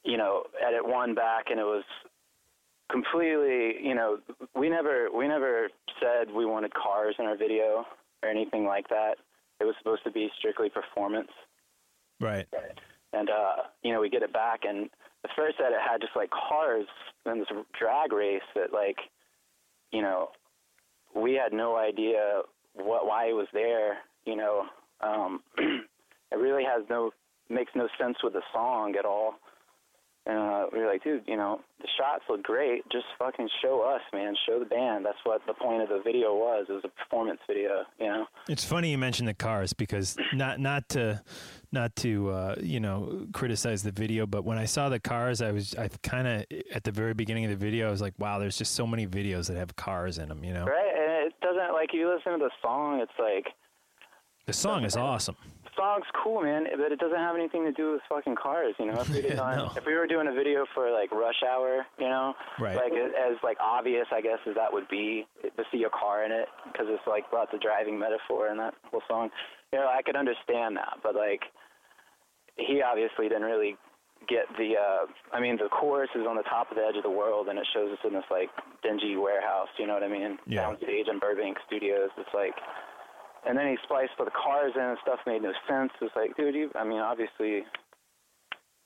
you 0.04 0.16
know, 0.16 0.44
edit 0.66 0.86
one 0.86 1.14
back, 1.14 1.46
and 1.50 1.60
it 1.60 1.64
was 1.64 1.84
completely 2.90 3.74
you 3.82 3.94
know 3.94 4.18
we 4.56 4.68
never 4.68 5.08
we 5.14 5.28
never 5.28 5.68
said 6.00 6.32
we 6.34 6.46
wanted 6.46 6.72
cars 6.72 7.14
in 7.18 7.26
our 7.26 7.36
video 7.36 7.84
or 8.22 8.28
anything 8.30 8.64
like 8.64 8.88
that 8.88 9.16
it 9.60 9.64
was 9.64 9.74
supposed 9.78 10.02
to 10.04 10.10
be 10.10 10.30
strictly 10.38 10.70
performance 10.70 11.28
Right. 12.20 12.46
and 13.12 13.28
uh 13.28 13.64
you 13.82 13.92
know 13.92 14.00
we 14.00 14.08
get 14.08 14.22
it 14.22 14.32
back 14.32 14.60
and 14.66 14.88
the 15.22 15.28
first 15.36 15.56
edit 15.60 15.78
had 15.86 16.00
just 16.00 16.16
like 16.16 16.30
cars 16.30 16.86
and 17.26 17.40
this 17.42 17.48
drag 17.78 18.12
race 18.12 18.40
that 18.54 18.72
like 18.72 18.96
you 19.92 20.00
know 20.00 20.30
we 21.14 21.34
had 21.34 21.52
no 21.52 21.76
idea 21.76 22.42
what 22.74 23.06
why 23.06 23.26
it 23.26 23.32
was 23.32 23.48
there 23.52 23.98
you 24.24 24.36
know 24.36 24.64
um 25.00 25.40
it 25.58 26.36
really 26.38 26.64
has 26.64 26.84
no 26.90 27.10
makes 27.48 27.72
no 27.74 27.88
sense 28.00 28.16
with 28.22 28.34
the 28.34 28.42
song 28.52 28.94
at 28.98 29.04
all 29.04 29.34
and 30.28 30.38
uh, 30.38 30.66
we 30.72 30.80
were 30.80 30.86
like, 30.86 31.02
dude, 31.02 31.22
you 31.26 31.36
know, 31.38 31.60
the 31.80 31.88
shots 31.98 32.22
look 32.28 32.42
great. 32.42 32.82
Just 32.92 33.06
fucking 33.18 33.48
show 33.62 33.80
us, 33.80 34.02
man. 34.12 34.34
Show 34.46 34.58
the 34.58 34.66
band. 34.66 35.06
That's 35.06 35.16
what 35.24 35.40
the 35.46 35.54
point 35.54 35.82
of 35.82 35.88
the 35.88 36.02
video 36.04 36.34
was. 36.34 36.66
It 36.68 36.72
was 36.72 36.84
a 36.84 36.88
performance 36.88 37.40
video, 37.46 37.84
you 37.98 38.06
know. 38.08 38.26
It's 38.46 38.62
funny 38.62 38.90
you 38.90 38.98
mentioned 38.98 39.26
the 39.28 39.34
cars 39.34 39.72
because 39.72 40.16
not 40.34 40.60
not 40.60 40.86
to 40.90 41.22
not 41.72 41.96
to 41.96 42.30
uh, 42.30 42.56
you 42.60 42.78
know 42.78 43.26
criticize 43.32 43.82
the 43.82 43.92
video, 43.92 44.26
but 44.26 44.44
when 44.44 44.58
I 44.58 44.66
saw 44.66 44.90
the 44.90 45.00
cars, 45.00 45.40
I 45.40 45.50
was 45.50 45.74
I 45.76 45.88
kind 46.02 46.28
of 46.28 46.44
at 46.74 46.84
the 46.84 46.92
very 46.92 47.14
beginning 47.14 47.46
of 47.46 47.50
the 47.50 47.56
video, 47.56 47.88
I 47.88 47.90
was 47.90 48.02
like, 48.02 48.14
wow, 48.18 48.38
there's 48.38 48.58
just 48.58 48.74
so 48.74 48.86
many 48.86 49.06
videos 49.06 49.48
that 49.48 49.56
have 49.56 49.76
cars 49.76 50.18
in 50.18 50.28
them. 50.28 50.44
You 50.44 50.52
know, 50.52 50.66
Right? 50.66 50.92
And 50.94 51.26
it 51.26 51.34
doesn't 51.40 51.72
like 51.72 51.94
you 51.94 52.14
listen 52.14 52.32
to 52.32 52.38
the 52.38 52.50
song. 52.60 53.00
It's 53.00 53.18
like 53.18 53.46
the 54.48 54.52
song 54.54 54.84
is 54.84 54.96
awesome. 54.96 55.36
the 55.62 55.70
song's 55.76 56.06
cool, 56.24 56.40
man, 56.42 56.64
but 56.80 56.90
it 56.90 56.98
doesn't 56.98 57.18
have 57.18 57.36
anything 57.36 57.64
to 57.66 57.72
do 57.72 57.92
with 57.92 58.00
fucking 58.08 58.34
cars. 58.34 58.74
You 58.80 58.86
know, 58.86 59.00
if 59.02 59.08
we 59.10 59.20
Yeah, 59.28 59.34
no. 59.36 59.70
if 59.76 59.84
we 59.84 59.94
were 59.94 60.06
doing 60.06 60.26
a 60.26 60.32
video 60.32 60.64
for 60.74 60.90
like 60.90 61.12
Rush 61.12 61.42
Hour, 61.44 61.84
you 61.98 62.08
know, 62.08 62.32
Right. 62.58 62.74
like 62.74 62.92
as 62.92 63.36
like 63.44 63.58
obvious, 63.60 64.06
I 64.10 64.20
guess, 64.22 64.38
as 64.48 64.54
that 64.56 64.72
would 64.72 64.88
be 64.88 65.26
to 65.44 65.64
see 65.70 65.84
a 65.84 65.90
car 65.90 66.24
in 66.24 66.32
it 66.32 66.48
because 66.72 66.86
it's 66.88 67.06
like 67.06 67.24
lots 67.32 67.52
of 67.52 67.60
driving 67.60 67.98
metaphor 67.98 68.48
in 68.48 68.56
that 68.56 68.72
whole 68.90 69.02
song. 69.06 69.28
You 69.72 69.80
know, 69.80 69.86
I 69.86 70.00
could 70.02 70.16
understand 70.16 70.76
that, 70.78 70.98
but 71.02 71.14
like 71.14 71.42
he 72.56 72.80
obviously 72.82 73.28
didn't 73.28 73.44
really 73.44 73.76
get 74.28 74.46
the 74.58 74.74
uh 74.74 75.06
I 75.32 75.40
mean 75.40 75.56
the 75.58 75.68
chorus 75.68 76.10
is 76.16 76.26
on 76.26 76.36
the 76.36 76.42
top 76.42 76.70
of 76.72 76.76
the 76.76 76.82
edge 76.84 76.96
of 76.96 77.04
the 77.04 77.10
world 77.10 77.46
and 77.48 77.56
it 77.58 77.66
shows 77.72 77.92
us 77.92 77.98
in 78.04 78.12
this 78.14 78.24
like 78.32 78.48
dingy 78.82 79.14
warehouse, 79.16 79.68
you 79.78 79.86
know 79.86 79.94
what 79.94 80.02
I 80.02 80.08
mean? 80.08 80.38
Yeah. 80.46 80.64
Downstage 80.64 81.08
in 81.08 81.18
Burbank 81.20 81.56
Studios. 81.68 82.10
It's 82.18 82.34
like 82.34 82.54
and 83.46 83.56
then 83.56 83.68
he 83.68 83.76
spliced 83.82 84.12
all 84.18 84.24
the 84.24 84.30
cars 84.30 84.72
in 84.74 84.82
and 84.82 84.98
stuff 85.02 85.20
made 85.26 85.42
no 85.42 85.52
sense. 85.68 85.92
It's 86.00 86.14
like, 86.16 86.36
dude, 86.36 86.54
you 86.54 86.70
I 86.74 86.84
mean 86.84 87.00
obviously 87.00 87.64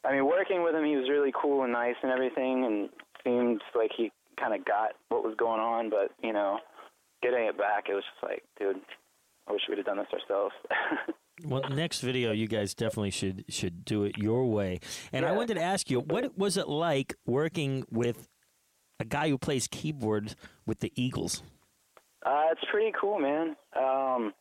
I 0.04 0.12
mean 0.12 0.26
working 0.26 0.62
with 0.62 0.74
him 0.74 0.84
he 0.84 0.96
was 0.96 1.08
really 1.08 1.32
cool 1.40 1.62
and 1.62 1.72
nice 1.72 1.96
and 2.02 2.12
everything 2.12 2.64
and 2.64 2.88
seemed 3.24 3.62
like 3.74 3.90
he 3.96 4.10
kinda 4.38 4.58
got 4.58 4.92
what 5.08 5.24
was 5.24 5.34
going 5.38 5.60
on, 5.60 5.90
but, 5.90 6.10
you 6.22 6.32
know, 6.32 6.58
getting 7.22 7.44
it 7.44 7.56
back 7.56 7.84
it 7.88 7.94
was 7.94 8.04
just 8.04 8.22
like, 8.22 8.42
dude, 8.58 8.80
I 9.48 9.52
wish 9.52 9.62
we'd 9.68 9.78
have 9.78 9.86
done 9.86 9.98
this 9.98 10.12
ourselves. 10.12 10.54
Well, 11.44 11.62
next 11.70 12.00
video, 12.00 12.30
you 12.32 12.46
guys 12.46 12.74
definitely 12.74 13.10
should 13.10 13.44
should 13.48 13.84
do 13.84 14.04
it 14.04 14.18
your 14.18 14.44
way. 14.46 14.80
And 15.12 15.24
I 15.24 15.32
wanted 15.32 15.54
to 15.54 15.62
ask 15.62 15.90
you, 15.90 16.00
what 16.00 16.36
was 16.38 16.56
it 16.56 16.68
like 16.68 17.14
working 17.26 17.84
with 17.90 18.28
a 19.00 19.04
guy 19.04 19.28
who 19.28 19.38
plays 19.38 19.66
keyboard 19.66 20.36
with 20.66 20.80
the 20.80 20.92
Eagles? 20.94 21.42
Uh, 22.24 22.44
it's 22.52 22.60
pretty 22.70 22.92
cool, 22.98 23.18
man. 23.18 23.56
Um, 23.76 24.32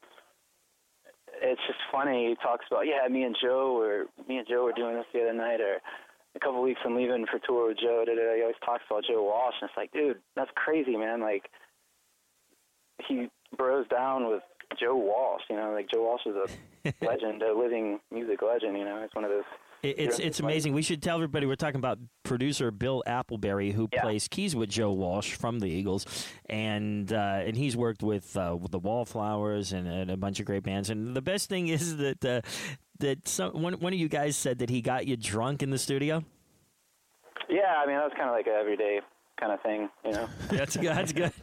it's 1.42 1.62
just 1.66 1.80
funny. 1.92 2.30
He 2.30 2.36
talks 2.36 2.66
about, 2.70 2.86
yeah, 2.86 3.08
me 3.10 3.24
and 3.24 3.36
Joe 3.42 3.76
were 3.78 4.06
me 4.28 4.38
and 4.38 4.48
Joe 4.48 4.64
were 4.66 4.74
doing 4.74 4.96
this 4.96 5.06
the 5.14 5.22
other 5.22 5.34
night, 5.34 5.60
or 5.60 5.78
a 6.36 6.40
couple 6.40 6.62
weeks 6.62 6.80
I'm 6.86 6.96
leaving 6.96 7.26
for 7.26 7.40
tour 7.40 7.70
with 7.70 7.80
Joe. 7.80 8.04
Da, 8.06 8.14
da. 8.14 8.36
He 8.36 8.42
always 8.42 8.56
talks 8.64 8.84
about 8.90 9.06
Joe 9.06 9.24
Walsh, 9.24 9.56
and 9.62 9.70
it's 9.70 9.78
like, 9.78 9.92
dude, 9.92 10.20
that's 10.36 10.52
crazy, 10.56 10.96
man. 10.96 11.22
Like 11.22 11.50
he 13.08 13.30
bros 13.58 13.88
down 13.88 14.30
with 14.30 14.44
Joe 14.80 14.96
Walsh. 14.96 15.44
You 15.50 15.56
know, 15.56 15.72
like 15.72 15.90
Joe 15.92 16.04
Walsh 16.04 16.26
is 16.26 16.36
a 16.36 17.06
legend, 17.06 17.42
a 17.42 17.58
living 17.58 18.00
music 18.12 18.42
legend. 18.42 18.78
You 18.78 18.86
know, 18.86 19.02
it's 19.04 19.16
one 19.16 19.24
of 19.24 19.32
those. 19.32 19.44
It, 19.84 19.96
it's 19.98 20.20
it's 20.20 20.40
amazing. 20.40 20.74
We 20.74 20.82
should 20.82 21.02
tell 21.02 21.16
everybody 21.16 21.46
we're 21.46 21.56
talking 21.56 21.80
about 21.80 21.98
producer 22.24 22.70
Bill 22.72 23.04
Appleberry, 23.08 23.72
who 23.74 23.90
Yeah. 23.92 24.02
plays 24.02 24.28
keys 24.28 24.56
with 24.56 24.70
Joe 24.70 24.92
Walsh 24.94 25.34
from 25.34 25.60
the 25.60 25.68
Eagles, 25.68 26.06
and 26.48 27.12
uh, 27.12 27.42
and 27.46 27.58
he's 27.58 27.76
worked 27.76 28.04
with, 28.04 28.36
uh, 28.38 28.56
with 28.60 28.72
the 28.72 28.80
Wallflowers 28.80 29.74
and, 29.74 29.88
and 29.88 30.12
a 30.12 30.18
bunch 30.18 30.40
of 30.40 30.46
great 30.46 30.64
bands. 30.64 30.90
And 30.90 31.16
the 31.16 31.22
best 31.22 31.50
thing 31.50 31.68
is 31.68 31.98
that 31.98 32.24
uh, 32.24 32.42
that 33.00 33.28
some, 33.28 33.60
one 33.62 33.74
one 33.76 33.94
of 33.94 34.00
you 34.00 34.08
guys 34.10 34.38
said 34.38 34.60
that 34.60 34.70
he 34.70 34.82
got 34.82 35.08
you 35.08 35.18
drunk 35.18 35.64
in 35.64 35.72
the 35.72 35.80
studio. 35.80 36.24
Yeah, 37.50 37.76
I 37.84 37.86
mean 37.88 37.96
that 37.96 38.04
was 38.04 38.14
kind 38.16 38.30
of 38.30 38.36
like 38.36 38.48
an 38.48 38.54
everyday 38.60 39.00
kind 39.42 39.52
of 39.52 39.62
thing. 39.62 39.90
You 40.06 40.12
know. 40.12 40.30
that's 40.50 40.78
good. 40.78 40.96
That's 40.96 41.12
good. 41.12 41.34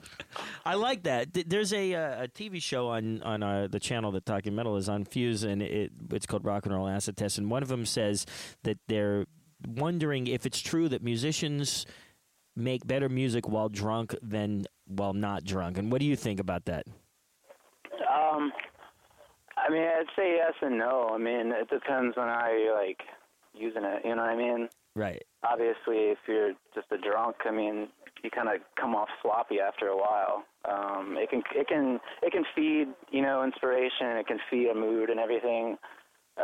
I 0.64 0.74
like 0.74 1.02
that. 1.02 1.28
There's 1.32 1.72
a, 1.72 1.94
uh, 1.94 2.24
a 2.24 2.28
TV 2.28 2.62
show 2.62 2.88
on 2.88 3.22
on 3.22 3.42
uh, 3.42 3.68
the 3.70 3.80
channel 3.80 4.12
that 4.12 4.24
Talking 4.24 4.54
Metal 4.54 4.76
is 4.76 4.88
on 4.88 5.04
Fuse, 5.04 5.42
and 5.42 5.60
it 5.60 5.92
it's 6.12 6.26
called 6.26 6.44
Rock 6.44 6.64
and 6.64 6.74
Roll 6.74 6.88
Acid 6.88 7.16
Test. 7.16 7.38
And 7.38 7.50
one 7.50 7.62
of 7.62 7.68
them 7.68 7.84
says 7.84 8.24
that 8.62 8.78
they're 8.86 9.26
wondering 9.66 10.26
if 10.26 10.46
it's 10.46 10.60
true 10.60 10.88
that 10.88 11.02
musicians 11.02 11.84
make 12.56 12.86
better 12.86 13.08
music 13.08 13.48
while 13.48 13.68
drunk 13.68 14.14
than 14.22 14.64
while 14.86 15.12
not 15.12 15.44
drunk. 15.44 15.78
And 15.78 15.92
what 15.92 16.00
do 16.00 16.06
you 16.06 16.16
think 16.16 16.40
about 16.40 16.64
that? 16.66 16.86
Um, 17.92 18.52
I 19.56 19.70
mean, 19.70 19.82
I'd 19.82 20.06
say 20.16 20.36
yes 20.36 20.54
and 20.62 20.78
no. 20.78 21.10
I 21.12 21.18
mean, 21.18 21.52
it 21.52 21.68
depends 21.68 22.16
on 22.16 22.28
how 22.28 22.50
you're 22.50 22.74
like 22.74 23.00
using 23.54 23.84
it. 23.84 24.02
You 24.04 24.14
know 24.14 24.22
what 24.22 24.30
I 24.30 24.36
mean? 24.36 24.68
Right. 24.94 25.24
Obviously, 25.44 26.10
if 26.10 26.18
you're 26.26 26.52
just 26.74 26.88
a 26.90 26.98
drunk, 26.98 27.36
I 27.46 27.50
mean, 27.52 27.88
you 28.24 28.30
kind 28.30 28.48
of 28.48 28.56
come 28.80 28.94
off 28.94 29.08
sloppy 29.22 29.60
after 29.60 29.86
a 29.86 29.96
while. 29.96 30.44
Um, 30.68 31.16
it 31.16 31.30
can 31.30 31.42
it 31.54 31.68
can 31.68 32.00
it 32.22 32.32
can 32.32 32.44
feed 32.56 32.88
you 33.12 33.22
know 33.22 33.44
inspiration. 33.44 34.08
It 34.16 34.26
can 34.26 34.38
feed 34.50 34.68
a 34.68 34.74
mood 34.74 35.10
and 35.10 35.20
everything. 35.20 35.76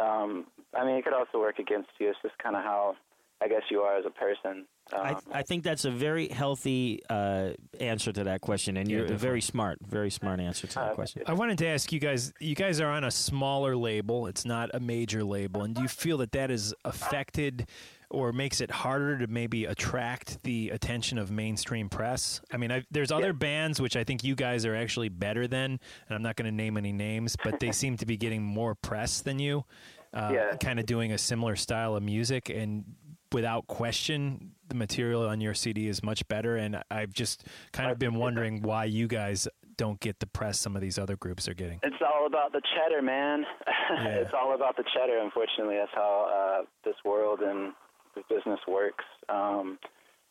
Um, 0.00 0.46
I 0.76 0.84
mean, 0.84 0.96
it 0.96 1.04
could 1.04 1.12
also 1.12 1.38
work 1.38 1.58
against 1.58 1.90
you. 1.98 2.08
It's 2.10 2.18
just 2.22 2.38
kind 2.38 2.54
of 2.56 2.62
how 2.62 2.94
I 3.42 3.48
guess 3.48 3.62
you 3.70 3.80
are 3.80 3.96
as 3.96 4.04
a 4.06 4.10
person. 4.10 4.66
I, 4.92 5.12
Um, 5.14 5.20
I 5.32 5.42
think 5.42 5.64
that's 5.64 5.84
a 5.84 5.90
very 5.90 6.28
healthy 6.28 7.00
uh, 7.10 7.50
answer 7.80 8.12
to 8.12 8.24
that 8.24 8.40
question, 8.42 8.76
and 8.76 8.88
you're 8.90 9.06
a 9.06 9.16
very 9.16 9.40
smart, 9.40 9.78
very 9.82 10.10
smart 10.10 10.40
answer 10.40 10.66
to 10.68 10.74
that 10.76 10.92
Uh, 10.92 10.94
question. 10.94 11.22
I 11.26 11.32
wanted 11.32 11.58
to 11.58 11.66
ask 11.66 11.90
you 11.92 11.98
guys. 11.98 12.32
You 12.38 12.54
guys 12.54 12.80
are 12.80 12.90
on 12.90 13.02
a 13.02 13.10
smaller 13.10 13.76
label. 13.76 14.26
It's 14.26 14.44
not 14.44 14.70
a 14.72 14.80
major 14.80 15.24
label, 15.24 15.62
and 15.62 15.74
do 15.74 15.82
you 15.82 15.88
feel 15.88 16.18
that 16.18 16.32
that 16.32 16.50
is 16.50 16.74
affected 16.84 17.66
or 18.14 18.32
makes 18.32 18.60
it 18.60 18.70
harder 18.70 19.18
to 19.18 19.26
maybe 19.26 19.64
attract 19.64 20.42
the 20.44 20.70
attention 20.70 21.18
of 21.18 21.30
mainstream 21.30 21.88
press? 21.88 22.40
I 22.52 22.56
mean, 22.56 22.70
I, 22.72 22.84
there's 22.90 23.12
other 23.12 23.32
bands 23.32 23.80
which 23.80 23.96
I 23.96 24.04
think 24.04 24.24
you 24.24 24.34
guys 24.34 24.64
are 24.64 24.74
actually 24.74 25.08
better 25.08 25.46
than, 25.46 25.72
and 26.08 26.16
I'm 26.16 26.22
not 26.22 26.36
going 26.36 26.46
to 26.50 26.54
name 26.54 26.76
any 26.76 26.92
names, 26.92 27.36
but 27.42 27.60
they 27.60 27.72
seem 27.82 27.96
to 27.98 28.06
be 28.06 28.16
getting 28.16 28.42
more 28.42 28.74
press 28.74 29.20
than 29.20 29.38
you. 29.38 29.64
Uh, 30.12 30.30
Yeah. 30.32 30.56
Kind 30.56 30.78
of 30.78 30.86
doing 30.86 31.12
a 31.12 31.18
similar 31.18 31.56
style 31.56 31.96
of 31.96 32.02
music, 32.02 32.48
and 32.48 32.84
without 33.32 33.66
question, 33.66 34.52
the 34.68 34.74
material 34.76 35.26
on 35.26 35.40
your 35.40 35.54
CD 35.54 35.88
is 35.88 36.02
much 36.02 36.26
better. 36.28 36.56
And 36.56 36.82
I've 36.90 37.12
just 37.12 37.44
kind 37.72 37.90
of 37.90 37.98
been 37.98 38.14
wondering 38.14 38.62
why 38.62 38.84
you 38.84 39.08
guys 39.08 39.48
don't 39.76 39.98
get 39.98 40.20
the 40.20 40.26
press 40.26 40.58
some 40.58 40.76
of 40.76 40.82
these 40.82 40.98
other 40.98 41.16
groups 41.16 41.48
are 41.48 41.54
getting. 41.54 41.80
It's 41.82 41.96
all 42.00 42.26
about 42.26 42.52
the 42.52 42.62
cheddar, 42.74 43.02
man. 43.02 43.44
it's 43.90 44.30
all 44.32 44.54
about 44.54 44.76
the 44.76 44.84
cheddar. 44.94 45.18
Unfortunately, 45.18 45.76
that's 45.76 45.90
how 45.94 46.60
uh, 46.62 46.64
this 46.84 46.94
world 47.04 47.40
and 47.40 47.72
this 48.14 48.24
business 48.28 48.60
works. 48.68 49.04
Um, 49.28 49.78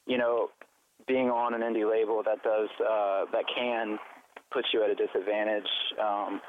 you 0.05 0.17
know, 0.17 0.49
being 1.07 1.29
on 1.29 1.53
an 1.53 1.61
indie 1.61 1.89
label 1.89 2.21
that 2.23 2.43
does 2.43 2.69
uh, 2.79 3.25
that 3.31 3.45
can 3.55 3.97
put 4.51 4.65
you 4.73 4.83
at 4.83 4.89
a 4.89 4.95
disadvantage. 4.95 5.69
Um, 6.01 6.41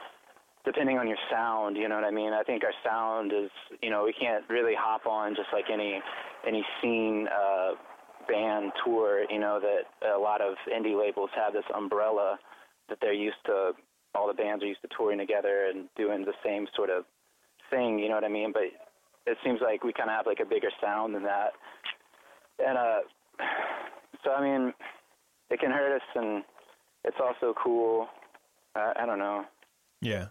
depending 0.64 0.98
on 0.98 1.08
your 1.08 1.18
sound, 1.30 1.76
you 1.76 1.88
know 1.88 1.96
what 1.96 2.04
I 2.04 2.10
mean. 2.10 2.32
I 2.32 2.42
think 2.42 2.62
our 2.64 2.72
sound 2.84 3.32
is, 3.32 3.50
you 3.82 3.90
know, 3.90 4.04
we 4.04 4.12
can't 4.12 4.44
really 4.48 4.74
hop 4.78 5.06
on 5.06 5.34
just 5.34 5.48
like 5.52 5.66
any 5.72 6.00
any 6.46 6.64
scene 6.80 7.26
uh, 7.28 7.72
band 8.28 8.72
tour. 8.84 9.24
You 9.30 9.38
know 9.38 9.60
that 9.60 10.08
a 10.08 10.18
lot 10.18 10.40
of 10.40 10.54
indie 10.74 10.98
labels 10.98 11.30
have 11.34 11.52
this 11.52 11.64
umbrella 11.74 12.38
that 12.88 12.98
they're 13.00 13.12
used 13.12 13.42
to. 13.46 13.72
All 14.14 14.28
the 14.28 14.34
bands 14.34 14.62
are 14.62 14.68
used 14.68 14.82
to 14.82 14.88
touring 14.96 15.18
together 15.18 15.70
and 15.72 15.88
doing 15.96 16.24
the 16.24 16.34
same 16.44 16.66
sort 16.76 16.90
of 16.90 17.04
thing. 17.70 17.98
You 17.98 18.08
know 18.08 18.14
what 18.14 18.24
I 18.24 18.28
mean? 18.28 18.52
But 18.52 18.70
it 19.26 19.38
seems 19.44 19.60
like 19.62 19.84
we 19.84 19.92
kind 19.92 20.10
of 20.10 20.16
have 20.16 20.26
like 20.26 20.40
a 20.40 20.44
bigger 20.48 20.70
sound 20.80 21.14
than 21.14 21.22
that. 21.24 21.52
And 22.64 22.78
uh, 22.78 22.98
so 24.24 24.32
I 24.32 24.42
mean, 24.42 24.72
it 25.50 25.60
can 25.60 25.70
hurt 25.70 25.96
us, 25.96 26.02
and 26.14 26.42
it's 27.04 27.16
also 27.22 27.54
cool. 27.62 28.08
Uh, 28.76 28.92
I 28.96 29.06
don't 29.06 29.18
know. 29.18 29.44
Yeah. 30.00 30.26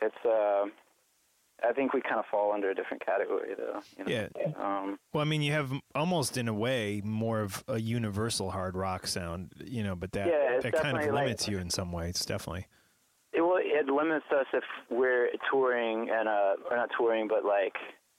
It's 0.00 0.24
uh, 0.24 0.64
I 1.68 1.72
think 1.72 1.92
we 1.92 2.00
kind 2.00 2.18
of 2.20 2.24
fall 2.30 2.52
under 2.52 2.70
a 2.70 2.74
different 2.74 3.04
category 3.04 3.54
though. 3.56 3.80
You 3.98 4.04
know? 4.04 4.10
Yeah. 4.10 4.28
Um, 4.56 4.98
Well, 5.12 5.22
I 5.22 5.24
mean, 5.24 5.42
you 5.42 5.52
have 5.52 5.72
almost 5.94 6.36
in 6.36 6.46
a 6.48 6.54
way 6.54 7.00
more 7.04 7.40
of 7.40 7.64
a 7.66 7.80
universal 7.80 8.50
hard 8.50 8.76
rock 8.76 9.06
sound, 9.08 9.52
you 9.64 9.82
know, 9.82 9.96
but 9.96 10.12
that 10.12 10.26
Yeah, 10.28 10.60
that 10.60 10.62
kind 10.62 10.66
of 10.66 10.72
definitely 10.72 11.10
like- 11.10 11.24
limits 11.24 11.48
you 11.48 11.58
in 11.58 11.70
some 11.70 11.90
ways, 11.90 12.24
definitely. 12.24 12.66
it 13.32 13.40
will 13.40 13.58
it 13.60 13.86
limits 13.86 14.26
us 14.30 14.46
if 14.52 14.64
we're 14.90 15.28
touring 15.50 16.08
and 16.10 16.28
uh, 16.28 16.54
we're 16.70 16.76
not 16.76 16.90
touring, 16.96 17.26
but 17.28 17.44
like 17.44 17.74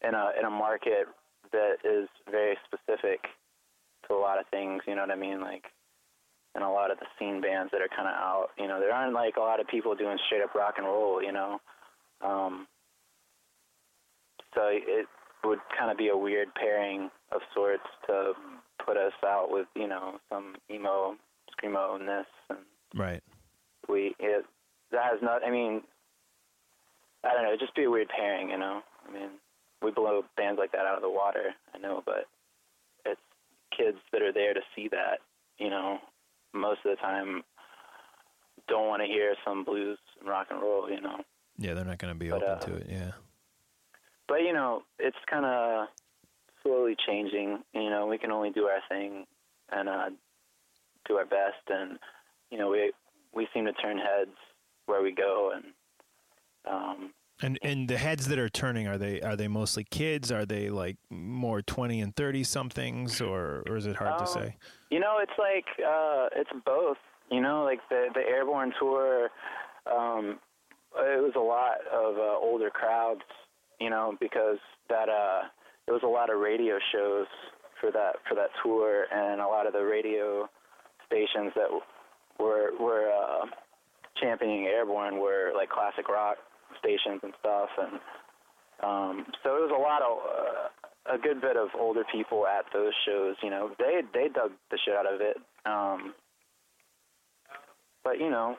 in 0.08 0.14
a 0.14 0.32
in 0.38 0.46
a 0.46 0.50
market 0.50 1.08
that 1.52 1.78
is 1.84 2.08
very 2.30 2.58
specific 2.66 3.22
to 4.08 4.14
a 4.14 4.20
lot 4.20 4.40
of 4.40 4.46
things. 4.52 4.82
You 4.88 4.96
know 4.96 5.02
what 5.02 5.12
I 5.12 5.16
mean? 5.16 5.42
Like, 5.42 5.66
and 6.56 6.64
a 6.64 6.70
lot 6.70 6.92
of 6.92 7.00
the 7.00 7.06
scene 7.18 7.42
bands 7.42 7.72
that 7.72 7.82
are 7.82 7.90
kind 7.90 8.08
of 8.08 8.14
out. 8.14 8.50
You 8.58 8.68
know, 8.68 8.80
there 8.80 8.94
aren't 8.94 9.14
like 9.14 9.38
a 9.38 9.42
lot 9.42 9.60
of 9.60 9.68
people 9.68 9.96
doing 9.96 10.18
straight 10.26 10.42
up 10.42 10.56
rock 10.56 10.76
and 10.78 10.86
roll. 10.86 11.22
You 11.22 11.32
know, 11.32 11.60
um, 12.22 12.68
so 14.54 14.62
it 14.72 15.08
would 15.44 15.60
kind 15.78 15.92
of 15.92 15.98
be 15.98 16.10
a 16.10 16.18
weird 16.18 16.54
pairing 16.56 17.10
of 17.32 17.42
sorts 17.54 17.84
to 18.08 18.34
put 18.86 18.98
us 18.98 19.14
out 19.26 19.48
with 19.50 19.68
you 19.76 19.88
know 19.88 20.20
some 20.30 20.56
emo 20.72 21.16
screamo 21.52 22.00
ness 22.04 22.26
and 22.50 22.60
Right. 22.96 23.22
we 23.88 24.16
it 24.20 24.46
that 24.92 25.04
has 25.04 25.22
not 25.22 25.46
I 25.46 25.52
mean 25.52 25.82
I 27.24 27.34
don't 27.34 27.44
know, 27.44 27.50
it'd 27.50 27.60
just 27.60 27.76
be 27.76 27.84
a 27.84 27.90
weird 27.90 28.08
pairing, 28.08 28.50
you 28.50 28.58
know. 28.58 28.82
I 29.08 29.12
mean, 29.12 29.30
we 29.82 29.92
blow 29.92 30.24
bands 30.36 30.60
like 30.60 30.72
that 30.74 30.86
out 30.86 30.96
of 30.96 31.02
the 31.02 31.10
water, 31.10 31.54
I 31.74 31.78
know, 31.78 32.04
but 32.06 32.26
it's 33.06 33.22
kids 33.76 33.98
that 34.12 34.22
are 34.22 34.34
there 34.34 34.54
to 34.54 34.62
see 34.76 34.88
that, 34.90 35.20
you 35.58 35.70
know, 35.70 36.00
most 36.54 36.80
of 36.86 36.92
the 36.92 36.98
time 36.98 37.44
don't 38.68 38.88
want 38.88 39.02
to 39.02 39.08
hear 39.08 39.36
some 39.46 39.64
blues 39.64 39.98
and 40.20 40.30
rock 40.30 40.48
and 40.50 40.62
roll, 40.62 40.90
you 40.90 41.02
know. 41.02 41.18
Yeah, 41.58 41.74
they're 41.74 41.86
not 41.86 41.98
going 41.98 42.14
to 42.14 42.20
be 42.20 42.30
But, 42.30 42.44
open 42.44 42.50
uh, 42.50 42.60
to 42.60 42.76
it. 42.76 42.88
Yeah. 42.90 43.12
But 44.28 44.42
you 44.44 44.54
know, 44.54 44.84
it's 45.00 45.18
kind 45.30 45.46
of 45.46 45.88
slowly 46.64 46.96
changing. 47.08 47.64
You 47.74 47.90
know, 47.90 48.06
we 48.06 48.18
can 48.18 48.32
only 48.32 48.52
do 48.52 48.66
our 48.66 48.80
thing 48.88 49.26
and 49.72 49.90
uh, 49.90 50.10
do 51.08 51.16
our 51.16 51.26
best, 51.26 51.68
and 51.68 51.98
you 52.52 52.58
know, 52.58 52.70
we 52.70 52.94
we 53.34 53.48
seem 53.54 53.66
to 53.66 53.74
turn 53.74 53.98
heads 53.98 54.36
where 54.86 55.02
we 55.02 55.12
go, 55.12 55.52
and 55.56 55.66
um, 56.70 57.12
And 57.42 57.58
and 57.62 57.88
the 57.88 57.98
heads 57.98 58.28
that 58.28 58.38
are 58.38 58.50
turning 58.50 58.88
are 58.88 58.98
they 58.98 59.22
are 59.22 59.36
they 59.36 59.48
mostly 59.48 59.86
kids? 59.86 60.32
Are 60.32 60.46
they 60.46 60.70
like 60.70 60.98
more 61.10 61.62
twenty 61.62 62.02
and 62.02 62.14
thirty 62.16 62.44
somethings, 62.44 63.22
or 63.22 63.64
or 63.68 63.78
is 63.78 63.86
it 63.86 63.96
hard 63.96 64.18
to 64.20 64.26
Um, 64.26 64.28
say? 64.28 64.58
You 64.90 65.00
know, 65.00 65.20
it's 65.22 65.38
like 65.38 65.66
uh, 65.80 66.28
it's 66.36 66.50
both. 66.66 66.98
You 67.32 67.42
know, 67.42 67.64
like 67.64 67.80
the 67.90 68.08
the 68.14 68.22
airborne 68.22 68.74
tour, 68.80 69.30
um, 69.86 70.40
it 70.96 71.22
was 71.22 71.34
a 71.36 71.40
lot 71.40 71.78
of 71.94 72.18
uh, 72.18 72.38
older 72.38 72.70
crowds. 72.70 73.22
You 73.80 73.90
know, 73.90 74.18
because 74.20 74.58
that 74.90 75.08
uh, 75.08 75.44
there 75.86 75.94
was 75.94 76.04
a 76.04 76.08
lot 76.08 76.30
of 76.30 76.40
radio 76.40 76.78
shows 76.92 77.28
for 77.80 77.92
that 77.92 78.18
for 78.28 78.36
that 78.36 78.50
tour, 78.62 79.06
and 79.14 79.40
a 79.40 79.48
lot 79.48 79.66
of 79.66 79.72
the 79.72 79.86
radio 79.86 80.50
stations 81.06 81.54
that 81.56 81.70
were 82.38 82.72
were 82.78 83.10
uh, 83.10 83.46
championing 84.20 84.66
airborne 84.66 85.20
were 85.20 85.54
like 85.56 85.70
classic 85.70 86.10
rock 86.10 86.38
stations 86.80 87.22
and 87.24 87.34
stuff, 87.40 87.70
and 87.78 88.00
um, 88.82 89.26
so 89.44 89.56
it 89.56 89.62
was 89.70 89.76
a 89.76 89.82
lot 89.82 90.02
of. 90.02 90.18
Uh, 90.24 90.68
a 91.12 91.18
good 91.18 91.42
bit 91.42 91.58
of 91.58 91.70
older 91.80 92.04
people 92.12 92.46
at 92.46 92.66
those 92.72 92.94
shows. 93.08 93.36
You 93.42 93.50
know, 93.50 93.72
they 93.80 94.02
they 94.14 94.28
dug 94.28 94.52
the 94.70 94.78
shit 94.78 94.94
out 94.94 95.12
of 95.12 95.22
it. 95.22 95.38
Um, 95.66 96.14
but 98.04 98.20
you 98.20 98.30
know, 98.30 98.58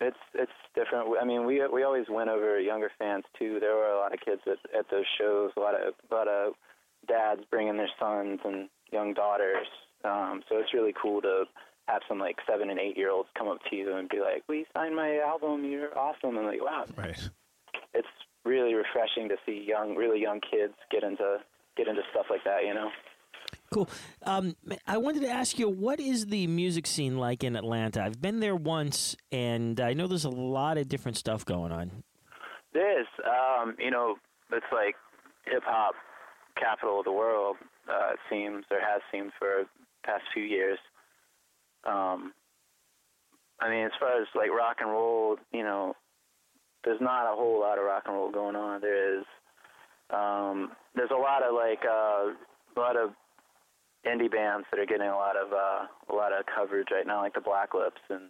it's 0.00 0.16
it's 0.34 0.52
different. 0.74 1.08
I 1.20 1.24
mean, 1.24 1.46
we 1.46 1.62
we 1.72 1.82
always 1.82 2.06
win 2.08 2.28
over 2.28 2.58
younger 2.60 2.90
fans 2.98 3.24
too. 3.38 3.58
There 3.60 3.74
were 3.74 3.92
a 3.92 3.98
lot 3.98 4.12
of 4.12 4.20
kids 4.20 4.42
at 4.46 4.58
at 4.76 4.90
those 4.90 5.04
shows. 5.18 5.50
A 5.56 5.60
lot 5.60 5.74
of 5.74 5.94
a 6.10 6.14
lot 6.14 6.28
of 6.28 6.54
dads 7.08 7.42
bringing 7.50 7.76
their 7.76 7.90
sons 7.98 8.40
and 8.44 8.68
young 8.90 9.14
daughters. 9.14 9.66
Um, 10.04 10.42
so 10.48 10.58
it's 10.58 10.74
really 10.74 10.94
cool 11.00 11.20
to 11.22 11.44
have 11.88 12.02
some 12.08 12.18
like 12.18 12.36
seven 12.48 12.70
and 12.70 12.78
eight 12.78 12.96
year 12.96 13.10
olds 13.10 13.28
come 13.36 13.48
up 13.48 13.58
to 13.70 13.76
you 13.76 13.96
and 13.96 14.08
be 14.08 14.20
like, 14.20 14.44
"We 14.48 14.66
signed 14.72 14.96
my 14.96 15.18
album. 15.18 15.64
You're 15.64 15.96
awesome." 15.96 16.36
And 16.36 16.46
like, 16.46 16.62
wow, 16.62 16.86
Right. 16.96 17.28
It's 17.94 18.08
really 18.44 18.74
refreshing 18.74 19.28
to 19.28 19.36
see 19.46 19.64
young, 19.66 19.94
really 19.96 20.20
young 20.20 20.40
kids 20.40 20.74
get 20.90 21.02
into 21.02 21.38
get 21.76 21.88
into 21.88 22.02
stuff 22.10 22.26
like 22.30 22.44
that. 22.44 22.64
You 22.64 22.74
know. 22.74 22.90
Cool. 23.72 23.88
Um, 24.24 24.54
I 24.86 24.98
wanted 24.98 25.22
to 25.22 25.30
ask 25.30 25.58
you, 25.58 25.68
what 25.68 25.98
is 25.98 26.26
the 26.26 26.46
music 26.46 26.86
scene 26.86 27.16
like 27.16 27.42
in 27.42 27.56
Atlanta? 27.56 28.02
I've 28.02 28.20
been 28.20 28.40
there 28.40 28.54
once, 28.54 29.16
and 29.30 29.80
I 29.80 29.94
know 29.94 30.06
there's 30.06 30.26
a 30.26 30.30
lot 30.30 30.76
of 30.76 30.88
different 30.88 31.16
stuff 31.16 31.44
going 31.44 31.72
on. 31.72 32.02
There 32.74 33.00
is, 33.00 33.06
um, 33.24 33.74
you 33.78 33.90
know, 33.90 34.16
it's 34.52 34.66
like 34.72 34.94
hip 35.46 35.62
hop 35.64 35.94
capital 36.56 36.98
of 36.98 37.04
the 37.04 37.12
world. 37.12 37.56
Uh, 37.88 38.12
it 38.12 38.18
seems 38.30 38.64
or 38.70 38.78
has 38.78 39.00
seemed 39.10 39.32
for 39.38 39.64
the 39.64 39.68
past 40.04 40.22
few 40.34 40.44
years. 40.44 40.78
Um, 41.84 42.32
I 43.60 43.70
mean, 43.70 43.86
as 43.86 43.92
far 43.98 44.20
as 44.20 44.28
like 44.34 44.50
rock 44.50 44.76
and 44.80 44.90
roll, 44.90 45.36
you 45.52 45.62
know, 45.62 45.94
there's 46.84 47.00
not 47.00 47.32
a 47.32 47.36
whole 47.36 47.60
lot 47.60 47.78
of 47.78 47.84
rock 47.84 48.04
and 48.06 48.14
roll 48.14 48.30
going 48.30 48.56
on. 48.56 48.80
There 48.80 49.18
is, 49.18 49.24
um, 50.10 50.72
there's 50.94 51.10
a 51.10 51.14
lot 51.20 51.42
of 51.42 51.54
like 51.54 51.84
uh, 51.84 52.32
a 52.76 52.78
lot 52.80 52.96
of 52.96 53.10
indie 54.06 54.30
bands 54.30 54.66
that 54.70 54.80
are 54.80 54.86
getting 54.86 55.06
a 55.08 55.16
lot 55.16 55.36
of 55.36 55.52
uh, 55.52 55.86
a 56.10 56.14
lot 56.14 56.32
of 56.32 56.44
coverage 56.46 56.88
right 56.90 57.06
now, 57.06 57.20
like 57.22 57.34
the 57.34 57.40
Black 57.40 57.74
Lips 57.74 58.00
and 58.10 58.28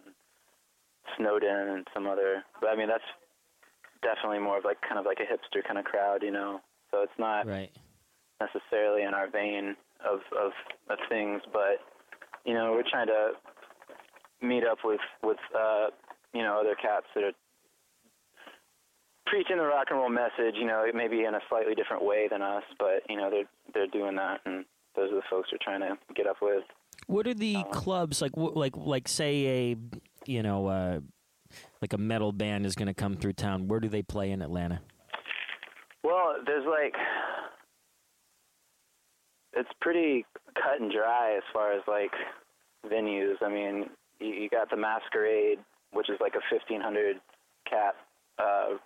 Snowden 1.17 1.69
and 1.69 1.87
some 1.93 2.07
other. 2.07 2.43
But 2.61 2.69
I 2.69 2.75
mean, 2.75 2.87
that's 2.87 3.03
definitely 4.03 4.39
more 4.39 4.57
of 4.57 4.65
like 4.65 4.77
kind 4.81 4.99
of 4.99 5.05
like 5.05 5.19
a 5.19 5.23
hipster 5.23 5.65
kind 5.65 5.79
of 5.79 5.85
crowd, 5.85 6.23
you 6.23 6.31
know. 6.31 6.61
So 6.91 7.01
it's 7.01 7.17
not 7.17 7.47
Right. 7.47 7.71
necessarily 8.39 9.03
in 9.03 9.13
our 9.13 9.29
vein 9.29 9.75
of, 10.05 10.19
of 10.39 10.51
of 10.89 10.97
things, 11.09 11.41
but 11.51 11.79
you 12.45 12.53
know, 12.53 12.73
we're 12.73 12.89
trying 12.89 13.07
to 13.07 13.31
meet 14.41 14.63
up 14.65 14.79
with 14.83 15.01
with 15.23 15.37
uh, 15.57 15.87
you 16.33 16.43
know 16.43 16.59
other 16.59 16.75
cats 16.75 17.07
that 17.15 17.23
are 17.23 17.31
preaching 19.33 19.57
the 19.57 19.63
rock 19.63 19.87
and 19.89 19.97
roll 19.97 20.09
message. 20.09 20.55
You 20.55 20.65
know, 20.65 20.85
maybe 20.93 21.23
in 21.23 21.33
a 21.33 21.39
slightly 21.49 21.73
different 21.73 22.03
way 22.03 22.27
than 22.29 22.41
us, 22.41 22.63
but 22.77 23.01
you 23.09 23.17
know 23.17 23.29
they're 23.31 23.49
they're 23.73 23.87
doing 23.87 24.15
that, 24.15 24.41
and 24.45 24.63
those 24.95 25.11
are 25.11 25.15
the 25.15 25.21
folks 25.29 25.49
we're 25.51 25.57
trying 25.61 25.81
to 25.81 25.97
get 26.13 26.27
up 26.27 26.37
with. 26.41 26.63
What 27.07 27.25
are 27.27 27.33
the 27.33 27.63
clubs 27.71 28.21
like? 28.21 28.31
Like, 28.35 28.77
like 28.77 29.07
say 29.07 29.71
a, 29.71 29.77
you 30.29 30.43
know, 30.43 30.67
uh, 30.67 30.99
like 31.81 31.93
a 31.93 31.97
metal 31.97 32.31
band 32.31 32.65
is 32.65 32.75
going 32.75 32.87
to 32.87 32.93
come 32.93 33.15
through 33.15 33.33
town. 33.33 33.67
Where 33.67 33.79
do 33.79 33.89
they 33.89 34.03
play 34.03 34.31
in 34.31 34.41
Atlanta? 34.41 34.81
Well, 36.03 36.35
there's 36.45 36.65
like 36.67 36.93
it's 39.53 39.69
pretty 39.81 40.25
cut 40.55 40.79
and 40.79 40.91
dry 40.91 41.35
as 41.37 41.43
far 41.51 41.73
as 41.73 41.81
like 41.87 42.11
venues. 42.85 43.35
I 43.41 43.49
mean, 43.49 43.89
you, 44.19 44.27
you 44.27 44.49
got 44.49 44.69
the 44.69 44.77
Masquerade, 44.77 45.57
which 45.91 46.09
is 46.09 46.17
like 46.21 46.35
a 46.35 46.53
1500 46.53 47.17
cap 47.67 47.95
uh, 48.37 48.77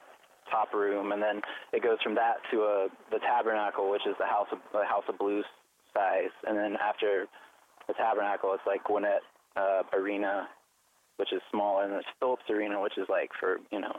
top 0.52 0.74
room, 0.74 1.12
and 1.12 1.22
then 1.22 1.42
it 1.74 1.84
goes 1.84 1.98
from 2.04 2.16
that 2.16 2.38
to 2.52 2.62
a 2.62 2.88
the 3.12 3.20
Tabernacle, 3.20 3.90
which 3.90 4.06
is 4.08 4.16
the 4.20 4.26
House 4.26 4.48
of 4.52 4.60
the 4.74 4.86
House 4.86 5.04
of 5.08 5.18
Blues 5.18 5.46
size, 5.94 6.34
and 6.48 6.58
then 6.58 6.78
after 6.82 7.26
the 7.88 7.94
Tabernacle, 7.94 8.54
it's 8.54 8.64
like 8.68 8.84
Gwinnett 8.84 9.22
uh, 9.56 9.84
Arena, 9.94 10.48
which 11.18 11.34
is 11.34 11.42
smaller, 11.52 11.84
and 11.84 11.94
there's 11.94 12.06
Phillips 12.20 12.44
Arena, 12.50 12.82
which 12.82 12.98
is 12.98 13.08
like 13.10 13.32
for 13.40 13.58
you 13.72 13.80
know 13.80 13.94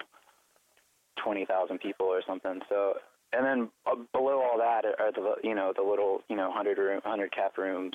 twenty 1.22 1.44
thousand 1.44 1.80
people 1.80 2.06
or 2.06 2.22
something. 2.26 2.60
So, 2.68 2.94
and 3.32 3.44
then 3.44 3.68
uh, 3.86 3.96
below 4.12 4.40
all 4.40 4.58
that 4.58 4.84
are 4.84 5.12
the 5.12 5.34
you 5.42 5.54
know 5.54 5.72
the 5.76 5.82
little 5.82 6.22
you 6.28 6.36
know 6.36 6.50
hundred 6.52 6.78
room 6.78 7.00
hundred 7.04 7.32
cap 7.32 7.58
rooms. 7.58 7.94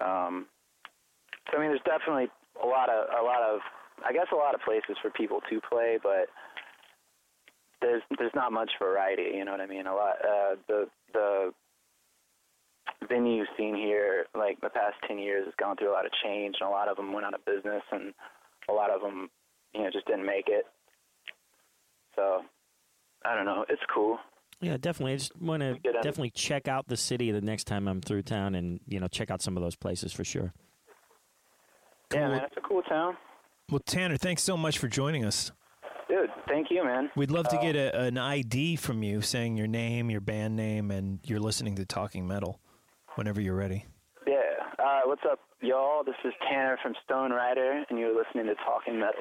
Um, 0.00 0.46
so 1.50 1.58
I 1.58 1.60
mean, 1.60 1.70
there's 1.70 1.84
definitely 1.84 2.28
a 2.62 2.66
lot 2.66 2.88
of 2.88 3.06
a 3.10 3.22
lot 3.22 3.42
of 3.42 3.60
I 4.04 4.12
guess 4.12 4.26
a 4.32 4.36
lot 4.36 4.54
of 4.54 4.60
places 4.62 4.96
for 5.02 5.10
people 5.10 5.40
to 5.50 5.60
play, 5.68 5.98
but 6.02 6.26
there's 7.84 8.02
there's 8.18 8.34
not 8.34 8.52
much 8.52 8.70
variety. 8.80 9.36
You 9.36 9.44
know 9.44 9.52
what 9.52 9.60
I 9.60 9.66
mean? 9.66 9.86
A 9.86 9.94
lot 9.94 10.14
uh, 10.24 10.56
the 10.66 10.86
the 11.12 11.52
venue 13.08 13.44
scene 13.56 13.76
here, 13.76 14.26
like 14.34 14.60
the 14.60 14.70
past 14.70 14.96
ten 15.06 15.18
years, 15.18 15.44
has 15.44 15.54
gone 15.58 15.76
through 15.76 15.90
a 15.90 15.92
lot 15.92 16.06
of 16.06 16.12
change, 16.24 16.56
and 16.60 16.68
a 16.68 16.70
lot 16.72 16.88
of 16.88 16.96
them 16.96 17.12
went 17.12 17.26
out 17.26 17.34
of 17.34 17.44
business, 17.44 17.82
and 17.92 18.14
a 18.68 18.72
lot 18.72 18.90
of 18.90 19.00
them, 19.02 19.28
you 19.74 19.82
know, 19.82 19.90
just 19.92 20.06
didn't 20.06 20.24
make 20.26 20.48
it. 20.48 20.64
So, 22.16 22.42
I 23.24 23.34
don't 23.34 23.44
know. 23.44 23.64
It's 23.68 23.82
cool. 23.92 24.18
Yeah, 24.60 24.76
definitely. 24.76 25.14
I 25.14 25.16
just 25.16 25.36
want 25.42 25.62
to 25.62 25.76
Get 25.82 25.96
out. 25.96 26.02
definitely 26.02 26.30
check 26.30 26.68
out 26.68 26.86
the 26.86 26.96
city 26.96 27.30
the 27.32 27.40
next 27.40 27.64
time 27.64 27.86
I'm 27.88 28.00
through 28.00 28.22
town, 28.22 28.54
and 28.54 28.80
you 28.88 29.00
know, 29.00 29.08
check 29.08 29.30
out 29.30 29.42
some 29.42 29.56
of 29.56 29.62
those 29.62 29.76
places 29.76 30.12
for 30.12 30.24
sure. 30.24 30.52
Yeah, 32.12 32.28
man, 32.28 32.44
it's 32.44 32.56
a 32.56 32.60
cool 32.60 32.82
town, 32.82 33.16
Well, 33.70 33.80
Tanner, 33.84 34.16
thanks 34.16 34.42
so 34.44 34.56
much 34.56 34.78
for 34.78 34.86
joining 34.86 35.24
us. 35.24 35.50
Dude. 36.08 36.30
Thank 36.48 36.70
you, 36.70 36.84
man. 36.84 37.10
We'd 37.16 37.30
love 37.30 37.48
to 37.48 37.56
Uh, 37.58 37.62
get 37.62 37.76
a, 37.76 38.00
an 38.02 38.18
ID 38.18 38.76
from 38.76 39.02
you 39.02 39.20
saying 39.20 39.56
your 39.56 39.66
name, 39.66 40.10
your 40.10 40.20
band 40.20 40.56
name, 40.56 40.90
and 40.90 41.18
you're 41.24 41.40
listening 41.40 41.74
to 41.76 41.84
Talking 41.84 42.26
Metal 42.26 42.60
whenever 43.16 43.40
you're 43.40 43.54
ready. 43.56 43.86
Yeah. 44.26 44.34
Uh, 44.78 45.00
what's 45.04 45.22
up, 45.30 45.40
y'all? 45.60 46.02
This 46.04 46.16
is 46.24 46.32
Tanner 46.48 46.78
from 46.82 46.94
Stone 47.04 47.32
Rider, 47.32 47.84
and 47.88 47.98
you're 47.98 48.14
listening 48.16 48.46
to 48.46 48.54
Talking 48.64 48.98
Metal. 48.98 49.20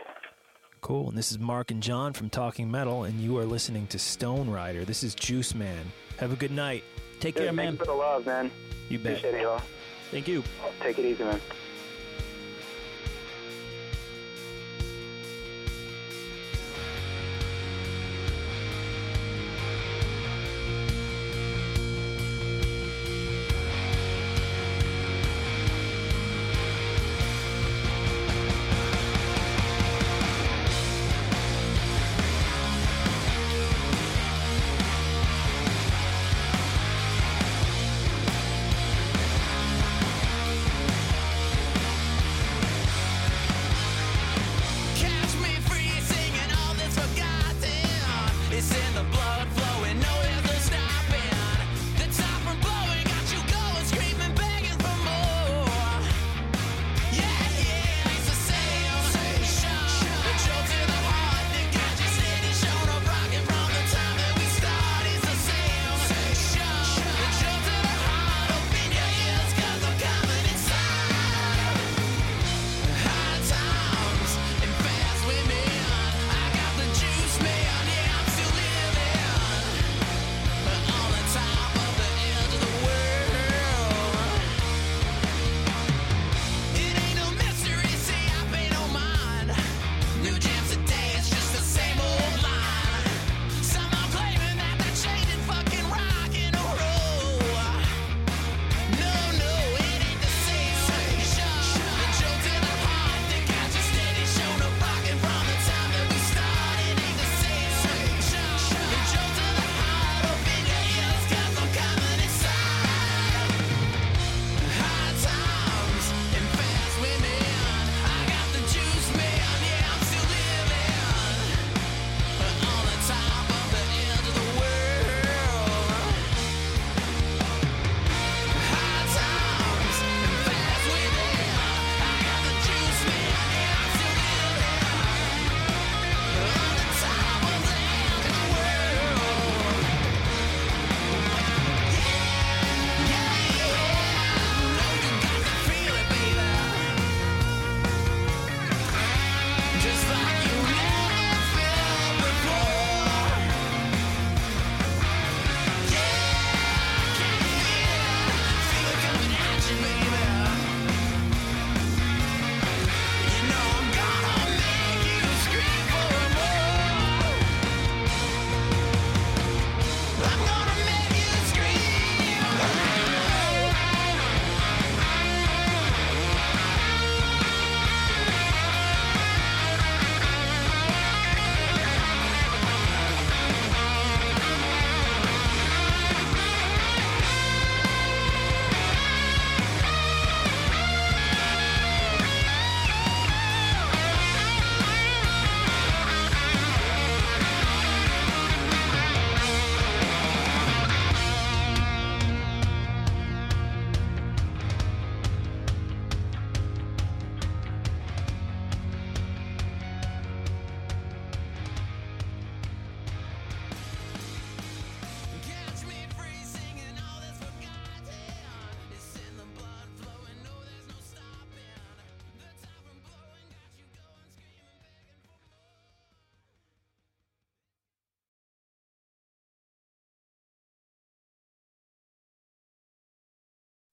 Cool. 0.82 1.10
And 1.10 1.18
this 1.18 1.32
is 1.32 1.40
Mark 1.40 1.72
and 1.72 1.82
John 1.82 2.12
from 2.14 2.30
Talking 2.30 2.70
Metal, 2.70 3.04
and 3.06 3.20
you 3.20 3.38
are 3.38 3.46
listening 3.46 3.88
to 3.88 4.00
Stone 4.00 4.50
Rider. 4.50 4.84
This 4.84 5.04
is 5.04 5.16
Juice 5.16 5.56
Man. 5.56 5.92
Have 6.20 6.34
a 6.34 6.36
good 6.36 6.52
night. 6.52 6.84
Take 7.20 7.36
Dude, 7.36 7.46
care, 7.46 7.54
man. 7.54 7.68
thanks 7.68 7.80
for 7.80 7.86
the 7.86 7.94
love, 7.94 8.26
man. 8.26 8.52
You 8.90 9.00
bet. 9.00 9.18
Appreciate 9.18 9.36
it, 9.36 9.42
y'all. 9.44 9.62
Thank 10.12 10.28
you. 10.28 10.44
Take 10.82 11.00
it 11.00 11.06
easy, 11.06 11.24
man. 11.24 11.40